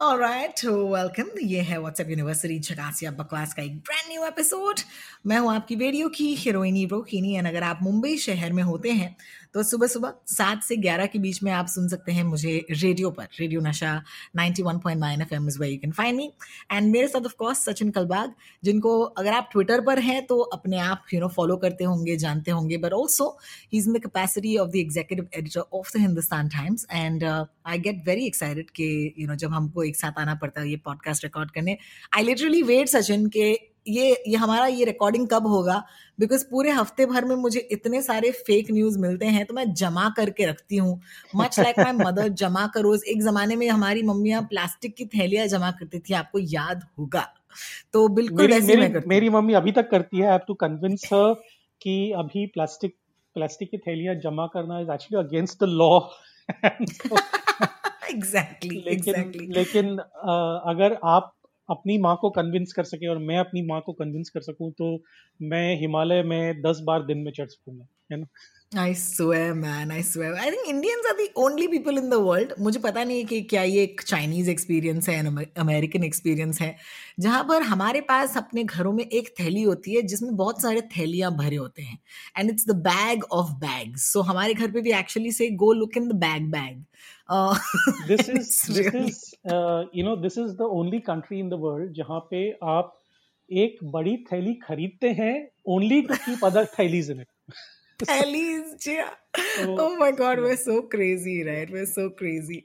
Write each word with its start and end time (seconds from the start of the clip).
alright 0.00 0.60
welcome 0.64 1.26
ये 1.40 1.60
है 1.60 1.78
WhatsApp 1.80 2.08
university 2.10 2.58
झकासिया 2.58 3.10
बकवास 3.10 3.52
का 3.54 3.62
एक 3.62 3.76
ब्रांड 3.78 4.08
न्यू 4.08 4.24
एपिसोड 4.24 4.80
मैं 5.26 5.38
हूँ 5.38 5.52
आपकी 5.54 5.76
वीडियो 5.76 6.08
की 6.08 6.26
हीरोइनी 6.34 6.84
ब्रोकिनी 6.86 7.34
एंड 7.34 7.46
अगर 7.48 7.62
आप 7.62 7.78
मुंबई 7.82 8.16
शहर 8.18 8.52
में 8.52 8.62
होते 8.62 8.90
हैं 8.92 9.14
तो 9.54 9.62
सुबह 9.62 9.86
सुबह 9.86 10.12
सात 10.26 10.62
से 10.62 10.76
ग्यारह 10.76 11.06
के 11.06 11.18
बीच 11.18 11.42
में 11.42 11.50
आप 11.52 11.66
सुन 11.66 11.88
सकते 11.88 12.12
हैं 12.12 12.22
मुझे 12.24 12.54
रेडियो 12.70 13.10
पर, 13.10 13.26
radio 13.40 13.60
Nasha 13.60 13.90
91.9 14.36 15.20
F 15.22 15.34
M 15.34 15.46
is 15.48 15.58
way 15.58 15.68
you 15.68 15.76
can 15.78 15.90
find 15.92 16.16
me 16.16 16.30
and 16.72 16.90
मेरे 16.92 17.08
साथ 17.08 17.26
ऑफ़ 17.26 17.34
कोर्स 17.38 17.64
सचिन 17.64 17.90
कलबाग, 17.90 18.32
जिनको 18.64 19.00
अगर 19.02 19.32
आप 19.32 19.48
ट्विटर 19.52 19.80
पर 19.80 19.98
हैं 19.98 20.24
तो 20.26 20.38
अपने 20.38 20.78
आप 20.78 21.04
यू 21.14 21.20
नो 21.20 21.28
फॉलो 21.28 21.56
करते 21.56 21.84
होंगे, 21.84 22.16
जानते 22.16 22.50
होंगे 22.50 22.76
but 22.76 22.92
also 22.92 23.28
he 23.72 23.78
is 23.78 23.88
in 23.88 23.94
the 23.94 23.98
capacity 23.98 24.56
of 24.56 24.70
the 24.70 24.76
executive 24.76 25.28
editor 25.38 25.60
of 25.60 25.96
the 25.96 26.00
Hindustan 26.00 26.48
Times 26.48 26.86
and 26.92 27.24
I 27.24 27.78
get 27.78 28.02
very 28.06 28.26
excited 28.26 28.70
कि 28.70 29.14
यू 29.18 29.26
नो 29.28 29.34
जब 29.34 29.52
हमको 29.52 29.82
एक 29.82 29.96
साथ 29.96 30.18
आना 30.18 30.34
पड़ता 30.34 30.60
है 30.60 30.70
ये 30.70 30.76
पॉडकास्ट 30.84 31.24
रिकॉर्ड 31.24 31.50
करने। 31.50 31.76
आई 32.16 32.22
लिटरली 32.22 32.62
वेट 32.62 32.88
सचिन, 32.88 33.26
के 33.28 33.73
ये 33.88 34.24
ये 34.28 34.36
हमारा 34.36 34.66
ये 34.66 34.84
रिकॉर्डिंग 34.84 35.28
कब 35.28 35.46
होगा? 35.46 35.84
बिकॉज़ 36.20 36.44
पूरे 36.50 36.70
हफ़्ते 36.70 37.06
भर 37.06 37.24
में 37.24 37.36
मुझे 37.36 37.60
इतने 37.60 38.02
सारे 38.02 38.30
फेक 38.30 38.70
न्यूज़ 38.70 38.98
मिलते 38.98 39.26
हैं 39.26 39.44
तो 39.46 39.54
मैं 39.54 39.72
जमा 39.74 40.08
करके 40.16 40.46
रखती 40.46 40.76
हूँ। 40.76 41.00
मच 41.36 41.60
लाइक 41.60 41.78
माई 41.78 41.92
मदर 41.92 42.28
जमा 42.28 42.66
करो। 42.66 42.94
एक 42.94 43.22
जमाने 43.22 43.56
में 43.56 43.68
हमारी 43.68 44.02
मम्मियाँ 44.02 44.42
प्लास्टिक 44.42 44.94
की 44.94 45.06
थैलियाँ 45.06 45.46
जमा 45.46 45.70
करती 45.70 45.98
थी 45.98 46.14
आपको 46.14 46.38
याद 46.38 46.82
होगा। 46.98 47.26
तो 47.92 48.08
बिल्कुल 48.08 48.46
मेरी, 48.46 48.60
मेरी, 48.60 48.80
मैं 48.80 49.02
मेरी 49.06 49.28
मम्मी 49.28 49.54
अभी 49.54 49.72
तक 49.72 49.90
करती 49.90 50.18
है 50.18 50.38
टू 50.38 50.54
कन्विंस 50.54 51.08
हर 51.12 51.34
कि 51.80 52.12
अभी 52.12 52.46
प्लास्टिक 52.46 52.96
प्लास्टिक 53.36 53.70
की 53.70 53.78
थैलियाँ 53.78 54.14
जमा 54.14 54.46
करना 54.46 54.80
is 54.80 54.90
actually 54.90 55.28
against 55.28 55.64
the 55.64 55.68
law 55.68 56.00
exactly 58.10 58.82
लेकिन 58.86 59.14
एग्जैक्टली 59.14 59.46
लेकिन 59.46 59.96
अ, 59.98 60.62
अगर 60.66 60.98
आप 61.04 61.32
अपनी 61.68 61.98
माँ 61.98 62.16
को 62.20 62.30
कन्विंस 62.30 62.72
कर 62.72 62.84
सके 62.84 63.06
और 63.06 63.18
मैं 63.20 63.38
अपनी 63.38 63.62
माँ 63.66 63.80
को 63.80 63.92
कन्विंस 63.92 64.30
कर 64.30 64.40
सकूँ 64.42 64.70
तो 64.72 64.96
मैं 65.40 65.66
हिमालय 65.80 66.22
में 66.22 66.62
दस 66.62 66.80
बार 66.86 67.06
दिन 67.06 67.18
में 67.18 67.32
चढ़ 67.32 67.46
सकूँगा 67.46 67.86
है 68.12 68.20
ना 68.20 68.26
I 68.72 68.92
swear, 68.92 69.54
man. 69.54 69.92
I 69.92 70.00
swear. 70.00 70.34
I 70.34 70.50
think 70.50 70.68
Indians 70.68 71.06
are 71.06 71.16
the 71.16 71.30
only 71.36 71.68
people 71.68 71.96
in 71.96 72.08
the 72.10 72.18
world. 72.18 72.52
मुझे 72.60 72.78
पता 72.78 73.04
नहीं 73.04 73.18
है 73.18 73.24
कि 73.24 73.40
क्या 73.42 73.62
ये 73.62 73.82
एक 73.82 74.00
चाइनीज़ 74.02 74.50
एक्सपीरियंस 74.50 75.08
है 75.08 75.18
अमेरिकन 75.58 76.04
एक्सपीरियंस 76.04 76.60
है 76.60 76.74
जहाँ 77.20 77.42
पर 77.48 77.62
हमारे 77.62 78.00
पास 78.08 78.36
अपने 78.36 78.64
घरों 78.64 78.92
में 78.92 79.04
एक 79.04 79.28
थैली 79.40 79.62
होती 79.62 79.94
है 79.94 80.02
जिसमें 80.02 80.34
बहुत 80.36 80.62
सारे 80.62 80.80
थैलियाँ 80.96 81.30
भरे 81.36 81.56
होते 81.56 81.82
हैं 81.82 81.98
and 82.38 82.50
it's 82.50 82.66
the 82.68 82.76
bag 82.88 83.24
of 83.32 83.52
bags 83.60 84.10
so 84.12 84.22
हमारे 84.32 84.54
घर 84.54 84.70
पे 84.70 84.80
भी 84.80 84.92
actually 84.98 85.32
say 85.32 85.50
go 85.56 85.72
look 85.72 85.96
in 85.96 86.08
the 86.08 86.16
bag 86.24 86.50
bag 86.50 86.84
is 88.10 88.30
this 88.30 88.70
is 88.70 89.33
you 89.44 90.04
know 90.04 90.16
this 90.16 90.38
is 90.38 90.56
the 90.56 90.68
only 90.72 91.00
country 91.00 91.38
in 91.38 91.48
the 91.48 91.54
world 91.60 91.92
जहाँ 91.92 92.20
पे 92.30 92.50
आप 92.70 92.94
एक 93.50 93.78
बड़ी 93.92 94.16
थैली 94.32 94.54
खरीदते 94.62 95.10
हैं 95.12 95.34
only 95.68 96.00
to 96.02 96.14
keep 96.16 96.44
other 96.44 96.66
थैलीज 96.78 97.10
in 97.10 97.20
it 97.20 97.28
Elise, 98.02 98.76
yeah. 99.34 99.66
Oh 99.78 99.96
my 99.96 100.10
god, 100.12 100.38
we're 100.38 100.56
so 100.56 100.82
crazy, 100.82 101.44
right? 101.44 101.70
We're 101.70 101.86
so 101.86 102.10
crazy. 102.10 102.64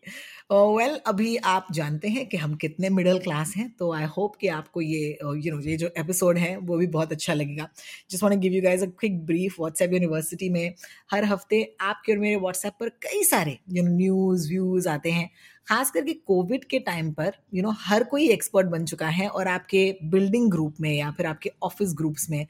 Oh, 0.50 0.74
well, 0.74 0.98
अभी 1.08 1.36
आप 1.46 1.68
जानते 1.74 2.08
हैं 2.08 2.26
कि 2.28 2.38
हम 2.38 2.56
कितने 2.56 2.90
मिडिल 2.90 3.20
क्लास 3.20 3.54
हैं 3.58 3.70
तो 3.80 3.92
आई 3.94 4.06
होप 4.18 4.36
कि 4.36 4.48
आपको 4.48 4.82
ये 4.82 5.18
यू 5.22 5.56
नो 5.56 5.60
ये 5.62 5.78
जो 5.78 5.90
एपिसोड 5.98 6.38
है 6.38 6.56
वो 6.58 6.78
भी 6.78 6.88
बहुत 6.88 7.12
अच्छा 7.12 7.34
लगेगा 7.34 7.68
just 8.12 8.24
want 8.24 8.40
give 8.40 8.54
you 8.54 8.62
guys 8.62 8.84
a 8.84 8.90
quick 9.00 9.26
brief 9.26 9.60
WhatsApp 9.60 9.94
university 9.94 10.50
में 10.50 10.74
हर 11.14 11.26
हफ़्ते 11.26 11.64
आपके 11.82 12.12
और 12.12 12.18
मेरे 12.18 12.36
व्हाट्सएप 12.36 12.74
पर 12.80 12.90
कई 13.04 13.24
सारे 13.24 13.58
यू 13.70 13.84
नो 13.84 13.96
न्यूज़ 13.96 14.50
व्यूज़ 14.50 14.90
आते 14.90 15.12
हैं 15.12 15.30
खास 15.68 15.92
करके 15.92 16.14
कोविड 16.28 16.64
के 16.64 16.80
टाइम 16.80 17.12
पर 17.14 17.26
यू 17.26 17.58
you 17.58 17.64
नो 17.64 17.70
know, 17.70 17.78
हर 17.82 18.04
कोई 18.04 18.30
एक्सपर्ट 18.30 18.68
बन 18.68 18.86
चुका 18.86 19.08
है 19.08 19.28
और 19.30 19.48
आपके 19.48 19.84
बिल्डिंग 20.04 20.50
ग्रुप 20.52 20.76
में 20.82 20.94
या 20.94 21.12
फिर 21.12 21.26
आपके 21.26 21.52
ऑफ़िस 21.64 21.94
ग्रुप्स 21.98 22.30
में 22.30 22.40
यू 22.40 22.46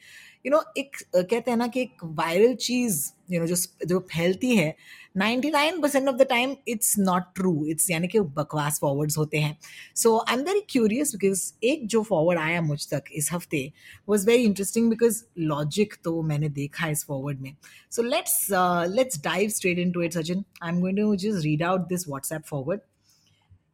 you 0.45 0.51
नो 0.51 0.57
know, 0.57 0.77
एक 0.77 0.95
कहते 1.15 1.51
हैं 1.51 1.57
ना 1.57 1.67
कि 1.67 1.81
एक 1.81 2.03
वायरल 2.03 2.53
चीज़ 2.61 3.01
यू 3.31 3.39
नो 3.39 3.47
जो 3.47 3.55
जो 3.85 3.99
फैलती 4.11 4.55
है 4.55 4.73
99% 5.17 6.07
of 6.07 6.15
the 6.15 6.25
time 6.29 6.55
it's 6.67 6.97
not 6.99 7.23
true 7.35 7.65
it's 7.69 7.89
यानी 7.91 8.07
कि 8.07 8.19
बकवास 8.19 8.79
फॉरवर्ड्स 8.81 9.17
होते 9.17 9.37
हैं। 9.37 9.57
So 9.95 10.17
I 10.19 10.35
am 10.35 10.43
very 10.43 10.61
curious 10.69 11.15
because 11.15 11.51
एक 11.63 11.87
जो 11.87 12.01
फॉरवर्ड 12.03 12.39
आया 12.39 12.61
मुझ 12.61 12.79
तक 12.93 13.03
इस 13.13 13.31
हफ़्ते 13.33 13.71
was 14.09 14.25
very 14.27 14.43
interesting 14.43 14.89
because 14.89 15.23
logic 15.39 15.93
तो 16.03 16.21
मैंने 16.23 16.49
देखा 16.51 16.87
इस 16.87 17.05
फॉरवर्ड 17.05 17.39
में। 17.39 17.55
So 17.91 18.03
let's 18.03 18.47
let's 18.95 19.21
dive 19.23 19.49
straight 19.49 19.79
into 19.91 20.01
it 20.01 20.13
Sachin 20.13 20.43
I 20.63 20.69
am 20.69 20.79
going 20.81 20.97
to 20.97 21.15
just 21.15 21.43
read 21.45 21.63
out 21.63 21.87
this 21.87 22.07
WhatsApp 22.07 22.45
forward 22.45 22.81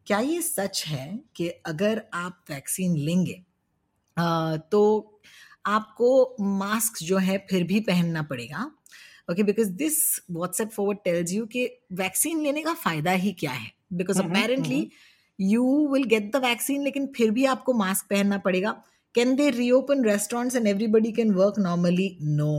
क्या 0.07 0.19
ये 0.19 0.41
सच 0.41 0.83
है 0.87 1.19
कि 1.35 1.47
अगर 1.65 2.01
आप 2.13 2.43
वैक्सीन 2.49 2.97
लेंगे 2.97 3.41
तो 4.71 4.81
आपको 5.65 6.35
मास्क 6.41 7.03
जो 7.03 7.17
है 7.17 7.37
फिर 7.49 7.63
भी 7.63 7.79
पहनना 7.79 8.21
पड़ेगा? 8.23 8.71
Okay 9.29 9.43
because 9.43 9.69
this 9.73 9.97
WhatsApp 10.31 10.69
forward 10.71 10.97
tells 11.03 11.33
you 11.33 11.45
कि 11.45 11.65
वैक्सीन 11.93 12.41
लेने 12.43 12.61
का 12.63 12.73
फ़ायदा 12.73 13.11
ही 13.11 13.31
क्या 13.39 13.51
है? 13.51 13.71
Because 13.93 14.21
apparently 14.21 14.87
you 15.39 15.87
will 15.93 16.03
get 16.09 16.31
the 16.35 16.41
vaccine 16.43 16.83
लेकिन 16.83 17.07
फिर 17.15 17.31
भी 17.31 17.45
आपको 17.45 17.73
मास्क 17.73 18.05
पहनना 18.09 18.37
पड़ेगा। 18.37 18.71
Can 19.15 19.35
they 19.35 19.49
reopen 19.49 20.03
restaurants 20.05 20.55
and 20.55 20.67
everybody 20.67 21.11
can 21.11 21.31
work 21.33 21.59
normally 21.59 22.17
no 22.21 22.53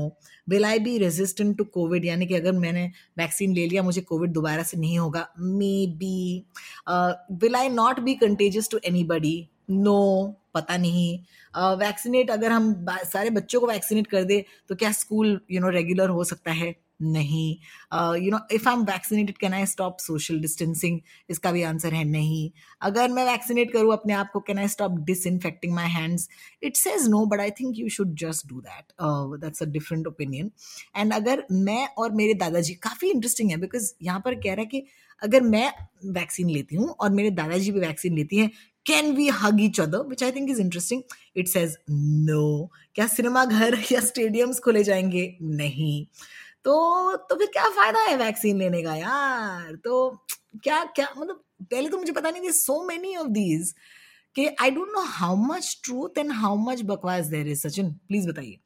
will 0.48 0.64
I 0.64 0.78
be 0.78 0.96
resistant 0.98 1.56
to 1.58 1.64
COVID 1.64 2.04
यानी 2.04 2.26
कि 2.26 2.34
अगर 2.34 2.52
मैंने 2.52 2.86
वैक्सीन 3.18 3.54
ले 3.54 3.66
लिया 3.66 3.82
मुझे 3.82 4.00
कोविड 4.00 4.32
दोबारा 4.32 4.62
से 4.62 4.78
नहीं 4.78 4.98
होगा? 4.98 5.26
Maybe 5.98 6.44
will 7.42 7.56
I 7.56 7.68
not 7.68 8.00
be 8.00 8.14
contagious 8.16 8.70
to 8.70 8.80
anybody 9.04 9.36
no 9.68 10.34
पता 10.54 10.76
नहीं। 10.76 11.18
वैक्सीनेट 11.78 12.30
अगर 12.30 12.52
हम 12.52 12.74
सारे 13.04 13.30
बच्चों 13.30 13.60
को 13.60 13.66
वैक्सीनेट 13.66 14.06
कर 14.06 14.24
दे 14.24 14.44
तो 14.68 14.74
क्या 14.74 14.92
स्कूल 14.94 15.40
यू 15.50 15.60
नो 15.60 15.68
रेगुलर 15.70 16.08
हो 16.10 16.24
सकता 16.24 16.52
है? 16.52 16.74
नहीं। 17.02 17.48
You 18.24 18.30
know 18.30 18.38
if 18.52 18.68
I 18.68 18.74
am 18.74 18.82
vaccinated 18.84 19.36
can 19.38 19.54
I 19.54 19.66
stop 19.66 19.96
social 20.00 20.38
distancing 20.40 21.00
इसका 21.30 21.50
भी 21.52 21.62
आंसर 21.62 21.94
है 21.94 22.04
नहीं। 22.04 22.50
अगर 22.82 23.08
मैं 23.08 23.24
वैक्सीनेट 23.24 23.72
करूँ 23.72 23.92
अपने 23.92 24.12
आप 24.14 24.30
को 24.32 24.40
can 24.40 24.58
I 24.58 24.68
stop 24.68 24.98
disinfecting 25.06 25.74
my 25.74 25.88
hands 25.90 26.28
it 26.62 26.76
says 26.76 27.08
no 27.08 27.24
but 27.26 27.40
I 27.40 27.50
think 27.60 27.78
you 27.78 27.88
should 27.88 28.14
just 28.18 28.46
do 28.48 28.60
that 28.60 28.92
that's 29.40 29.62
a 29.62 29.66
different 29.68 30.06
opinion 30.06 30.50
and 30.96 31.12
अगर 31.14 31.44
मैं 31.52 31.86
और 31.88 32.12
मेरे 32.12 32.34
दादाजी, 32.34 32.74
काफ़ी 32.74 33.10
इंटरेस्टिंग 33.10 33.50
है 33.50 33.56
बिकॉज़ 33.56 33.92
यहाँ 34.02 34.20
पर 34.20 34.34
कह 34.36 34.54
रहा 34.54 34.60
है 34.60 34.66
कि 34.66 34.84
अगर 35.22 35.42
मैं 35.42 35.70
वैक्सीन 36.12 36.50
लेती 36.50 36.76
हूँ 36.76 36.88
और 36.90 37.10
मेरे 37.10 37.30
दादाजी 37.32 37.70
भी 37.72 37.80
वैक्सीन 37.80 38.14
लेती 38.14 38.38
हैं 38.38 38.50
can 38.86 39.12
we 39.16 39.28
hug 39.34 39.60
each 39.62 39.80
other 39.80 40.06
which 40.08 40.22
I 40.24 40.32
think 40.32 40.50
is 40.50 40.60
interesting 40.60 41.02
it 41.36 41.48
says 41.48 41.76
no 41.90 42.42
क्या 42.94 43.06
सिनेमा 43.08 43.44
घर 43.46 43.78
या 43.92 44.00
स्टेडियम्स 44.02 44.60
खोले 44.60 44.82
जाएँगे? 44.84 45.26
नहीं। 45.42 46.04
तो 46.64 47.16
तो 47.18 47.36
फिर 47.36 47.46
क्या 47.48 47.68
फ़ायदा 47.70 48.00
है 48.02 48.16
वैक्सीन 48.16 48.58
लेने 48.58 48.82
का 48.82 48.94
यार? 48.96 49.74
तो 49.76 50.10
क्या 50.64 50.84
क्या 50.86 51.08
मतलब 51.18 51.42
पहले 51.62 51.88
तो 51.88 51.98
मुझे 51.98 52.12
पता 52.12 52.30
नहीं 52.30 52.42
थी 52.42 52.52
सो 52.52 52.82
मेनी 52.86 53.16
ऑफ़ 53.16 53.28
दीज 53.30 53.74
कि 54.36 54.46
I 54.62 54.70
don't 54.70 54.88
know 54.92 55.02
how 55.10 55.36
much 55.46 55.80
truth 55.84 56.18
and 56.18 56.32
how 56.34 56.56
much 56.62 56.82
बकवास 56.86 57.26
देर 57.28 57.48
इज़ 57.48 57.66
सचिन 57.68 57.92
प्लीज़ 58.08 58.28
बताइए। 58.28 58.58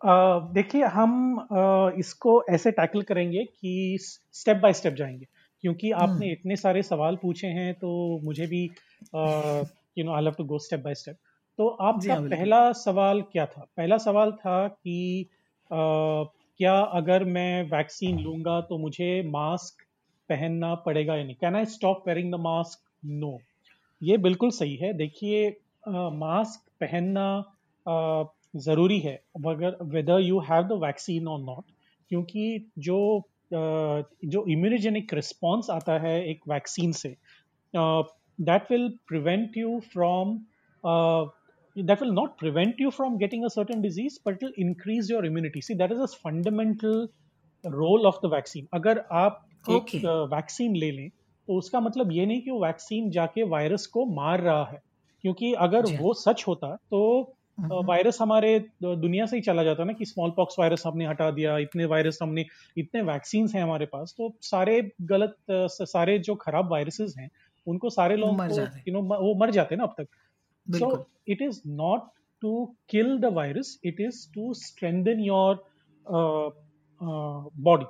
अ, 0.00 0.50
देखिए 0.52 0.84
हम 0.88 1.12
अ, 1.40 1.92
इसको 1.98 2.32
ऐसे 2.50 2.70
टैकल 2.72 3.02
करेंगे 3.02 3.44
कि 3.44 3.98
स्टेप 4.00 4.56
बाय 4.56 4.72
स्टेप 4.72 4.94
जाएँगे। 4.94 5.26
क्योंकि 5.64 5.90
आपने 5.98 6.30
इतने 6.32 6.56
सारे 6.56 6.82
सवाल 6.82 7.16
पूछे 7.16 7.46
हैं 7.50 7.72
तो 7.74 7.90
मुझे 8.24 8.46
भी 8.46 8.66
you 9.98 10.04
know 10.04 10.12
I 10.12 10.22
love 10.22 10.34
to 10.38 10.44
go 10.44 10.58
step 10.58 10.80
by 10.80 10.94
step 10.94 11.16
तो 11.58 11.68
आपका 11.68 12.14
हाँ, 12.14 12.22
पहला 12.22 12.72
सवाल 12.72 13.20
क्या 13.22 13.46
था? 13.46 13.60
पहला 13.76 13.98
सवाल 13.98 14.32
था 14.32 14.66
कि 14.68 15.28
क्या 15.70 16.74
अगर 16.80 17.24
मैं 17.24 17.62
वैक्सीन 17.70 18.18
लूँगा 18.20 18.60
तो 18.60 18.78
मुझे 18.78 19.22
मास्क 19.30 19.82
पहनना 20.28 20.74
पड़ेगा 20.74 21.16
या 21.16 21.24
नहीं? 21.24 21.34
Can 21.34 21.56
I 21.56 21.64
stop 21.66 22.02
wearing 22.06 22.32
the 22.32 22.40
mask 22.40 22.84
no 23.04 23.38
ये 24.02 24.16
बिल्कुल 24.18 24.50
सही 24.50 24.76
है। 24.76 24.92
देखिए 24.92 25.48
मास्क 25.88 26.70
पहनना 26.80 27.28
ज़रूरी 28.56 28.98
है 29.00 29.20
मगर 29.40 29.76
whether 29.84 30.20
you 30.20 30.38
have 30.40 30.62
the 30.62 30.80
vaccine 30.82 31.28
और 31.28 31.40
नॉट 31.40 31.64
क्योंकि 32.10 32.70
जो 32.78 32.98
जो 33.52 34.44
इम्यूनोजेनिक 34.48 35.14
रिस्पॉन्स 35.14 35.70
आता 35.70 35.98
है 35.98 36.14
एक 36.28 36.40
वैक्सीन 36.48 36.92
से 36.92 37.16
that 38.40 38.70
will 38.70 38.88
prevent 39.08 39.56
you 39.56 39.80
from 39.80 40.38
that 41.76 42.00
will 42.00 42.12
not 42.12 42.38
prevent 42.38 42.78
you 42.78 42.90
from 42.90 43.16
getting 43.18 43.44
a 43.44 43.50
certain 43.50 43.82
disease 43.82 44.14
but 44.24 44.34
it 44.34 44.42
will 44.42 44.52
increase 44.56 45.10
your 45.10 45.24
immunity 45.24 45.60
see 45.60 45.74
that 45.74 45.92
is 45.92 45.98
a 45.98 46.08
fundamental 46.08 47.08
role 47.64 48.06
of 48.06 48.20
the 48.22 48.30
vaccine 48.36 48.66
अगर 48.74 49.04
आप 49.12 49.42
Okay. 49.68 49.98
एक 49.98 50.30
vaccine 50.34 50.76
ले 50.76 50.90
लें 50.90 51.08
तो 51.48 51.58
उसका 51.58 51.80
मतलब 51.80 52.12
ये 52.12 52.26
नहीं 52.26 52.42
कि 52.42 52.50
वो 52.50 52.64
वैक्सीन 52.64 53.10
जाके 53.10 53.42
वायरस 53.42 53.86
को 53.86 54.06
मार 54.06 54.40
रहा 54.40 54.64
है 54.64 54.82
क्योंकि 55.22 55.52
अगर। 55.52 55.82
वो 56.00 56.14
सच 56.14 56.44
होता 56.48 56.76
तो। 56.76 57.32
वायरस 57.60 58.18
हमारे 58.20 58.64
दुनिया 58.82 59.26
से 59.26 59.36
ही 59.36 59.42
चला 59.42 59.62
जाता 59.64 59.84
ना 59.84 59.92
कि 59.92 60.04
स्मॉल 60.04 60.30
पॉक्स 60.30 60.56
वायरस 60.58 60.82
हमने 60.86 61.06
हटा 61.06 61.30
दिया 61.30 61.58
इतने 61.58 61.84
वायरस 61.84 62.18
हमने 62.22 62.46
इतने 62.78 63.02
वैक्सीन 63.02 63.48
हैं 63.54 63.62
हमारे 63.62 63.86
पास 63.86 64.14
तो 64.18 64.36
सारे 64.40 64.90
गलत 65.02 65.36
सारे 65.50 66.18
जो 66.18 66.34
खराब 66.34 66.70
वायरसेस 66.70 67.14
हैं 67.18 67.30
उनको 67.66 67.90
सारे 67.90 68.16
लोग 68.16 68.36
मर 68.38 68.52
जाते 68.52 68.78
हैं। 68.78 68.84
यू 68.88 68.94
नो 68.94 69.02
वो 69.02 69.34
मर 69.34 69.50
जाते 69.50 69.74
हैं 69.74 69.78
ना 69.78 69.84
अब 69.84 69.94
तक 69.98 70.78
so 70.78 71.06
it 71.28 71.42
is 71.42 71.60
not 71.66 72.08
to 72.42 72.64
kill 72.90 73.18
it 73.84 74.00
is 74.00 74.28
to 74.34 74.54
strengthen 74.54 75.20
your 75.20 75.58
uh, 76.06 76.50
uh, 77.00 77.42
body. 77.68 77.86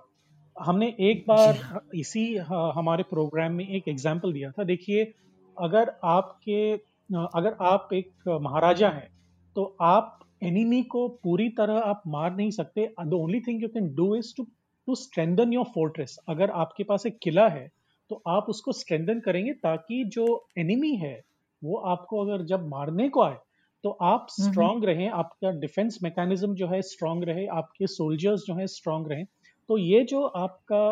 हमने 0.56 0.87
एक 1.00 1.25
बार। 1.28 1.81
इसी 1.94 2.37
हमारे 2.76 3.02
प्रोग्राम 3.02 3.52
में 3.52 3.69
एक 3.69 3.88
एग्ज़ाम्पल 3.88 4.32
दिया 4.32 4.50
था 4.50 4.64
देखिए 4.64 5.12
अगर 5.56 5.93
आपके 6.05 6.73
अगर 7.14 7.56
आप 7.61 7.88
एक 7.93 8.28
महाराजा 8.43 8.88
हैं 8.88 9.08
तो 9.56 9.76
आप 9.81 10.19
एनिमी 10.43 10.82
को 10.82 11.08
पूरी 11.08 11.49
तरह 11.49 11.78
आप 11.78 12.02
मार 12.06 12.34
नहीं 12.37 12.50
सकते 12.50 12.88
the 13.00 13.12
only 13.12 13.40
thing 13.40 13.62
you 13.62 13.69
can 13.69 13.94
do 13.94 14.14
is 14.17 14.34
to 14.37 14.44
to 14.88 14.94
strengthen 14.94 15.52
your 15.52 15.64
fortress 15.64 16.19
अगर 16.28 16.50
आपके 16.50 16.84
पास 16.84 17.06
एक 17.06 17.19
किला 17.23 17.49
है 17.49 17.69
तो 18.11 18.23
आप 18.29 18.47
उसको 18.49 18.73
स्ट्रेंथन 18.73 19.20
करेंगे 19.20 19.53
ताकि 19.62 20.03
जो 20.14 20.26
एनिमी 20.58 20.94
है 20.97 21.17
वो 21.62 21.76
आपको 21.88 22.25
अगर 22.25 22.44
जब 22.44 22.67
मारने 22.69 23.08
को 23.08 23.23
आए 23.23 23.37
तो 23.85 23.91
आप 23.91 24.26
हम्म। 24.31 24.50
स्ट्रांग 24.50 24.85
रहें 24.85 25.08
आपका 25.11 25.50
डिफेंस 25.61 25.99
मैकेनिज्म 26.03 26.55
जो 26.55 26.67
है 26.69 26.81
स्ट्रांग 26.82 27.25
रहे 27.25 27.47
आपके 27.56 27.87
सोल्जर्स 27.87 28.44
जो 28.47 28.55
है 28.55 28.67
स्ट्रांग 28.67 29.06
रहें। 29.06 29.25
तो 29.69 29.79
ये 29.79 30.03
जो 30.05 30.23
आपका 30.37 30.82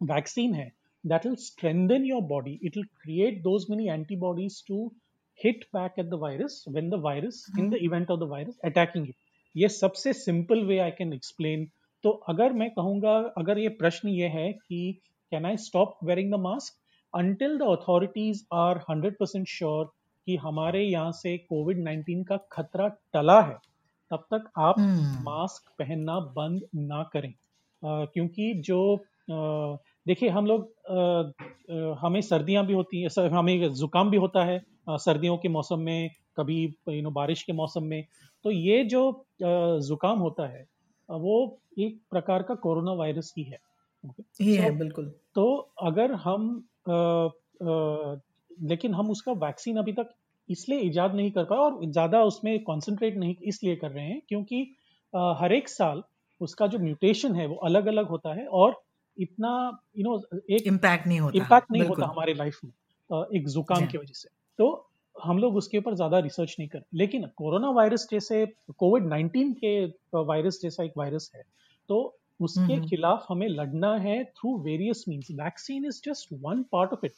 वैक्सीन 0.00 0.54
है 0.54 0.70
that 1.04 1.24
will 1.24 1.36
strengthen 1.36 2.04
your 2.04 2.22
body. 2.22 2.58
It 2.62 2.76
will 2.76 2.88
create 3.02 3.42
those 3.44 3.68
many 3.68 3.88
antibodies 3.88 4.62
to 4.62 4.90
hit 5.40 5.70
back 5.72 5.94
at 5.98 6.10
the 6.10 6.16
virus 6.16 6.64
when 6.66 6.90
the 6.90 6.98
virus 6.98 7.50
in 7.58 7.70
the 7.70 7.78
event 7.78 8.10
of 8.10 8.20
the 8.20 8.26
virus 8.26 8.58
attacking 8.64 9.08
it 9.08 9.16
ये 9.54 9.68
सबसे 9.68 10.12
simple 10.12 10.62
way 10.64 10.78
I 10.78 10.90
can 10.90 11.12
explain 11.12 11.64
तो 12.04 12.10
अगर 12.28 12.52
मैं 12.52 12.68
कहूँगा 12.70 13.12
अगर 13.38 13.58
ये 13.58 13.68
प्रश्न 13.80 14.08
ये 14.08 14.28
है 14.28 14.52
कि 14.52 14.78
can 15.34 15.46
I 15.46 15.56
stop 15.56 15.98
wearing 16.04 16.32
the 16.32 16.40
mask 16.40 16.80
until 17.14 17.52
the 17.58 17.66
authorities 17.72 18.38
are 18.52 18.76
100% 18.86 19.48
sure 19.48 19.84
कि 20.26 20.36
हमारे 20.36 20.82
यहाँ 20.82 21.12
से 21.12 21.36
कोविड 21.38 21.82
19 21.84 22.24
का 22.28 22.36
खतरा 22.52 22.88
टला 23.12 23.40
है 23.40 23.56
तब 24.10 24.24
तक 24.34 24.50
आप। 24.58 24.76
मास्क 25.24 25.70
पहनना 25.78 26.18
बंद 26.20 26.66
ना 26.74 27.02
करें। 27.12 27.30
अ, 27.30 28.04
क्योंकि 28.04 28.52
जो 28.64 28.80
अ, 29.30 29.36
देखिए 30.06 30.28
हम 30.28 30.46
लोग 30.46 30.72
हमें 32.00 32.20
सर्दियाँ 32.20 32.64
भी 32.66 32.72
होती 32.72 33.02
हैं 33.02 33.28
हमें 33.28 33.72
जुकाम 33.74 34.10
भी 34.10 34.16
होता 34.16 34.44
है 34.44 34.58
सर्दियों 34.90 35.36
के 35.36 35.48
मौसम 35.48 35.80
में 35.80 36.10
कभी 36.36 36.62
यू 36.88 37.02
नो 37.02 37.10
बारिश 37.10 37.42
के 37.42 37.52
मौसम 37.52 37.84
में। 37.84 38.04
तो 38.44 38.50
ये 38.50 38.84
जो 38.84 39.02
जुकाम 39.42 40.18
होता 40.18 40.46
है 40.46 40.66
वो 41.10 41.36
एक 41.78 42.00
प्रकार 42.10 42.42
का 42.42 42.54
कोरोना 42.54 42.92
वायरस 42.92 43.32
ही 43.38 43.44
है 43.44 43.58
है 44.60 44.70
So, 44.70 44.78
बिल्कुल। 44.78 45.14
तो 45.36 45.44
अगर 45.82 46.12
हम 46.12 46.48
अ, 46.88 46.92
अ, 46.92 48.20
लेकिन 48.62 48.94
हम 48.94 49.10
उसका 49.10 49.32
वैक्सीन 49.32 49.76
अभी 49.76 49.92
तक 49.92 50.08
इसलिए 50.48 50.78
इजाद 50.80 51.14
नहीं 51.14 51.30
कर 51.30 51.44
पाए 51.44 51.58
और 51.58 51.78
ज़्यादा 51.90 52.22
उसमें 52.22 52.62
कॉन्सेंट्रेट 52.64 53.16
नहीं 53.16 53.34
इसलिए 53.42 53.76
कर 53.76 53.90
रहे 53.90 54.04
हैं 54.04 54.20
क्योंकि 54.28 54.60
हर 55.40 55.52
एक 55.52 55.68
साल 55.68 56.02
उसका 56.40 56.66
जो 56.66 56.78
म्यूटेशन 56.78 57.34
है 57.34 57.46
वो 57.46 57.54
अलग 57.64 57.86
अलग 57.86 58.08
होता 58.08 58.34
है 58.34 58.46
और 58.46 58.82
इतना 59.16 59.50
यू 59.98 60.04
नो 60.04 60.16
एक 60.50 60.66
इम्पैक्ट 60.66 61.06
नहीं 61.06 61.20
होता। 61.20 61.38
इम्पैक्ट 61.38 61.70
नहीं 61.70 61.84
होता 61.84 62.06
हमारे 62.06 62.34
लाइफ 62.34 62.58
में 62.64 62.72
एक 63.36 63.48
जुकाम 63.48 63.86
की 63.86 63.98
वजह 63.98 64.12
से। 64.12 64.28
तो 64.58 64.90
हम 65.22 65.38
लोग 65.38 65.56
उसके 65.56 65.78
ऊपर 65.78 65.94
ज़्यादा 65.94 66.18
रिसर्च 66.18 66.56
नहीं 66.58 66.68
करें 66.68 66.82
लेकिन 66.94 67.26
कोरोना 67.36 67.70
वायरस 67.70 68.06
जैसे 68.10 68.46
कोविड 68.78 69.04
19 69.04 69.52
के 69.64 69.74
वायरस 70.24 70.58
जैसा 70.62 70.84
एक 70.84 70.92
वायरस 70.96 71.30
है 71.34 71.42
तो 71.88 72.16
उसके 72.40 72.74
हम्म। 72.74 72.88
खिलाफ 72.88 73.26
हमें 73.28 73.48
लड़ना 73.48 73.96
है 73.96 74.22
through 74.24 74.56
various 74.58 75.04
means 75.08 75.30
vaccine 75.30 75.84
is 75.84 76.00
just 76.04 76.28
one 76.42 76.62
part 76.72 76.92
of 76.92 77.06
it 77.06 77.12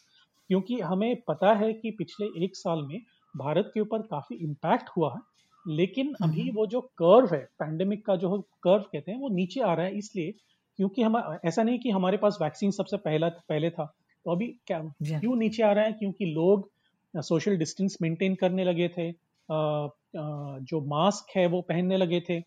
क्योंकि 0.51 0.81
हमें 0.81 1.23
पता 1.29 1.53
है 1.55 1.73
कि 1.73 1.91
पिछले 1.91 2.27
एक 2.45 2.57
साल 2.57 2.83
में 2.83 3.01
भारत 3.35 3.71
के 3.75 3.81
ऊपर 3.81 4.03
काफ़ी 4.03 4.37
इम्पैक्ट 4.37 4.89
हुआ 4.97 5.13
है 5.15 5.21
लेकिन 5.69 6.15
अभी 6.23 6.41
हम्म। 6.41 6.57
वो 6.57 6.67
जो 6.67 6.81
कर्व 6.81 7.35
है 7.35 7.49
पैंडेमिक 7.59 8.05
का 8.07 8.17
जो 8.17 8.41
कर्व 8.63 8.83
कहते 8.93 9.13
हैं 9.13 9.19
वो 9.19 9.29
नीचे 9.29 9.61
आ 9.61 9.73
रहा 9.75 9.87
है 9.87 9.99
इसलिए 9.99 10.35
क्योंकि 10.79 11.03
हम 11.03 11.39
ऐसा 11.45 11.63
नहीं 11.63 11.79
कि 11.79 11.91
हमारे 11.91 12.17
पास 12.17 12.39
वैक्सीन 12.43 12.71
सबसे 12.71 12.97
पहला 12.97 13.29
पहले 13.49 13.71
था 13.71 13.85
तो 14.27 14.31
अभी 14.31 14.47
क्या। 14.67 14.81
क्यों 15.03 15.37
नीचे 15.37 15.63
आ 15.63 15.73
रहा 15.73 15.85
है 15.85 15.93
क्योंकि 15.93 16.25
लोग 16.25 16.71
सोशल 17.15 17.57
डिस्टेंस 17.57 17.97
मेंटेन 18.03 18.35
करने 18.35 18.65
लगे 18.65 18.89
थे 18.89 19.11
जो 19.49 20.81
मास्क 20.81 21.37
है 21.37 21.47
वो 21.47 21.61
पहनने 21.61 21.97
लगे 21.97 22.21
थे 22.21 22.41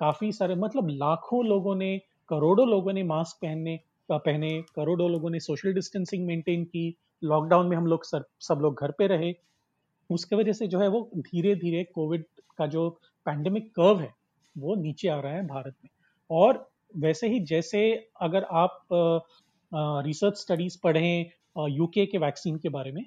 काफ़ी 0.00 0.32
सारे 0.32 0.54
मतलब 0.54 0.88
लाखों 0.88 1.44
लोगों 1.46 1.74
ने 1.76 2.00
करोड़ों 2.32 2.68
लोगों 2.68 2.92
ने 2.92 3.02
मास्क 3.04 3.36
पहनने 3.42 3.78
पहने, 4.08 4.50
करोड़ों 4.76 5.10
लोगों 5.10 5.30
ने 5.30 5.40
सोशल 5.40 5.72
डिस्टेंसिंग 5.74 6.26
मेंटेन 6.26 6.64
की 6.64 6.84
लॉकडाउन 7.22 7.66
में 7.66 7.76
हम 7.76 7.86
लोग 7.86 8.04
सब 8.04 8.24
सब 8.40 8.60
लोग 8.62 8.80
घर 8.80 8.90
पे 8.98 9.06
रहे। 9.06 9.32
उसके 10.10 10.36
वजह 10.36 10.52
से 10.52 10.66
जो 10.66 10.78
है 10.80 10.88
वो 10.88 11.00
धीरे 11.18 11.54
धीरे 11.56 11.82
कोविड 11.94 12.24
का 12.58 12.66
जो 12.66 12.88
पैंडेमिक 13.26 13.70
कर्व 13.70 14.00
है, 14.00 14.12
वो 14.56 14.74
नीचे 14.74 15.08
आ 15.08 15.18
रहा 15.20 15.32
है 15.32 15.46
भारत 15.46 15.74
में। 15.84 15.90
और 16.30 16.68
वैसे 16.96 17.28
ही 17.28 17.40
जैसे 17.40 17.82
अगर 18.22 18.46
आप 18.52 18.86
रिसर्च 20.06 20.38
स्टडीज़ 20.38 20.78
पढ़ें 20.82 21.30
यूके 21.68 22.06
के 22.06 22.18
वैक्सीन 22.18 22.56
के 22.58 22.68
बारे 22.68 22.92
में 22.92 23.04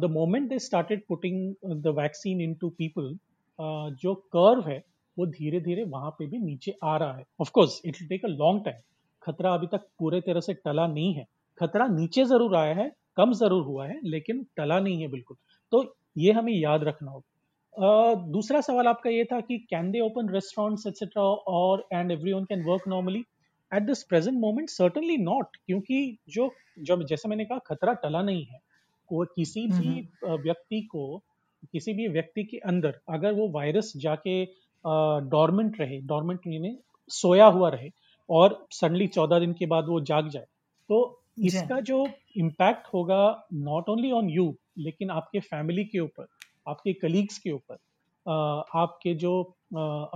the 0.00 0.10
moment 0.10 0.48
they 0.48 0.58
started 0.58 1.06
putting 1.08 1.54
the 1.82 1.94
vaccine 1.98 2.40
into 2.54 2.68
people 2.78 3.16
जो 4.02 4.14
कर्व 4.36 4.68
है 4.68 4.84
वो 5.16 5.26
धीरे 5.26 5.60
धीरे 5.60 5.84
वहाँ 5.84 6.10
पे 6.10 6.26
भी 6.26 6.38
नीचे 6.38 6.74
आ 6.84 6.96
रहा 6.96 7.16
है। 7.16 7.24
Of 7.40 7.50
course 7.50 7.80
it 7.86 7.96
take 8.08 8.24
a 8.24 8.28
long 8.28 8.64
time 8.64 8.80
खतरा 9.22 9.54
अभी 9.54 9.66
तक 9.66 9.86
पूरे 9.98 10.20
तरह 10.20 10.40
से 10.40 10.54
टला 10.54 10.86
नहीं 10.86 11.14
है। 11.14 11.24
खतरा 11.60 11.86
नीचे 11.86 12.24
ज़रूर 12.24 12.56
आया 12.56 12.74
है 12.74 12.90
कम 13.16 13.32
ज़रूर 13.32 13.62
हुआ 13.64 13.86
है 13.86 14.00
लेकिन 14.04 14.46
टला 14.56 14.78
नहीं 14.80 15.00
है 15.02 15.08
बिल्कुल। 15.08 15.36
तो 15.72 15.84
ये 16.18 16.32
हमें 16.32 16.52
याद 16.52 16.84
रखना 16.84 17.10
होगा। 17.10 17.32
Uh, 17.74 18.16
दूसरा 18.32 18.60
सवाल 18.60 18.86
आपका 18.86 19.10
ये 19.10 19.24
था 19.24 19.40
कि 19.40 19.56
can 19.70 19.90
they 19.90 20.00
open 20.00 20.28
restaurants 20.28 20.86
etcetera 20.86 21.22
और 21.22 21.86
and 21.92 22.12
everyone 22.32 22.44
can 22.44 22.62
work 22.64 22.82
normally 22.88 23.18
at 23.72 23.82
this 23.82 24.02
present 24.02 24.38
moment 24.40 24.68
certainly 24.70 25.16
not 25.16 25.56
क्योंकि 25.66 25.98
जो 26.28 26.48
जब 26.82 27.04
जैसे 27.06 27.28
मैंने 27.28 27.44
कहा 27.44 27.58
खतरा 27.66 27.92
टला 28.04 28.22
नहीं 28.22 28.44
है। 28.44 28.58
को 29.10 29.24
किसी 29.36 29.66
भी 29.66 29.88
हम्म। 29.88 30.36
व्यक्ति 30.42 30.80
को 30.82 31.04
किसी 31.72 31.92
भी 31.92 32.06
व्यक्ति 32.08 32.44
के 32.44 32.58
अंदर 32.68 32.98
अगर 33.08 33.32
वो 33.32 33.48
वायरस 33.48 33.92
जाके 33.96 34.44
डॉर्मेंट 35.30 35.80
रहे 35.80 36.00
डॉर्मेंट 36.06 36.46
यानी 36.46 36.76
सोया 37.10 37.46
हुआ 37.46 37.68
रहे 37.68 37.90
और 38.30 38.66
सडनली 38.72 39.06
चौदह 39.06 39.38
दिन 39.38 39.52
के 39.52 39.66
बाद 39.66 39.88
वो 39.88 40.00
जाग 40.02 40.28
जाए। 40.28 40.46
तो 40.90 40.98
इसका 41.38 41.80
जो 41.80 42.06
इम्पैक्ट 42.36 42.86
होगा 42.94 43.48
नॉट 43.54 43.88
ओनली 43.88 44.10
ऑन 44.12 44.30
यू 44.30 44.54
लेकिन 44.78 45.10
आपके 45.10 45.40
फैमिली 45.40 45.84
के 45.84 45.98
ऊपर 45.98 46.26
आपके 46.66 46.92
कलीग्स 46.92 47.38
के 47.38 47.50
ऊपर 47.50 47.76
आपके 48.26 49.14
जो 49.14 49.32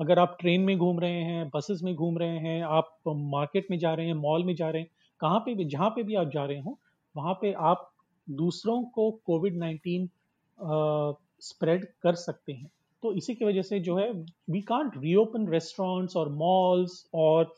अगर 0.01 0.19
आप 0.19 0.37
ट्रेन 0.41 0.61
में 0.61 0.77
घूम 0.79 1.01
रहे 1.01 1.23
हैं 1.23 1.49
बसेस 1.55 1.81
में 1.83 1.95
घूम 1.95 2.19
रहे 2.19 2.39
हैं 2.39 2.63
आप 2.63 2.97
मार्केट 3.07 3.67
में 3.71 3.79
जा 3.79 3.95
रहे 3.95 4.07
हैं 4.07 4.15
मॉल 4.15 4.45
में 4.45 4.55
जा 4.55 4.71
रहे 4.71 4.83
हैं 4.83 4.91
कहाँ 5.21 5.41
पे 5.41 5.55
भी 5.55 5.65
जहाँ 5.65 5.91
पे 5.91 6.03
भी 6.03 6.15
आप 6.15 6.31
जा 6.31 6.45
रहे 6.45 6.59
हो 6.59 6.79
वहाँ 7.15 7.35
पे 7.35 7.53
आप 7.53 7.91
दूसरों 8.29 8.83
को 8.85 9.11
कोविड 9.27 9.57
नाइन्टीन 9.57 10.09
स्प्रेड 11.43 11.85
कर 12.03 12.15
सकते 12.15 12.53
हैं। 12.53 12.71
तो 13.03 13.13
इसी 13.13 13.35
की 13.35 13.45
वजह 13.45 13.63
से 13.63 13.81
जो 13.81 13.97
है 13.97 14.11
वी 14.51 14.61
कांट 14.61 14.97
रीओपन 14.99 15.49
रेस्टोरेंट्स 15.49 16.17
और 16.17 16.29
मॉल्स 16.35 17.05
और 17.15 17.55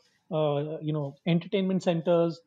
you 0.83 0.93
know 0.93 1.13
entertainment 1.27 1.81
centres 1.81 2.39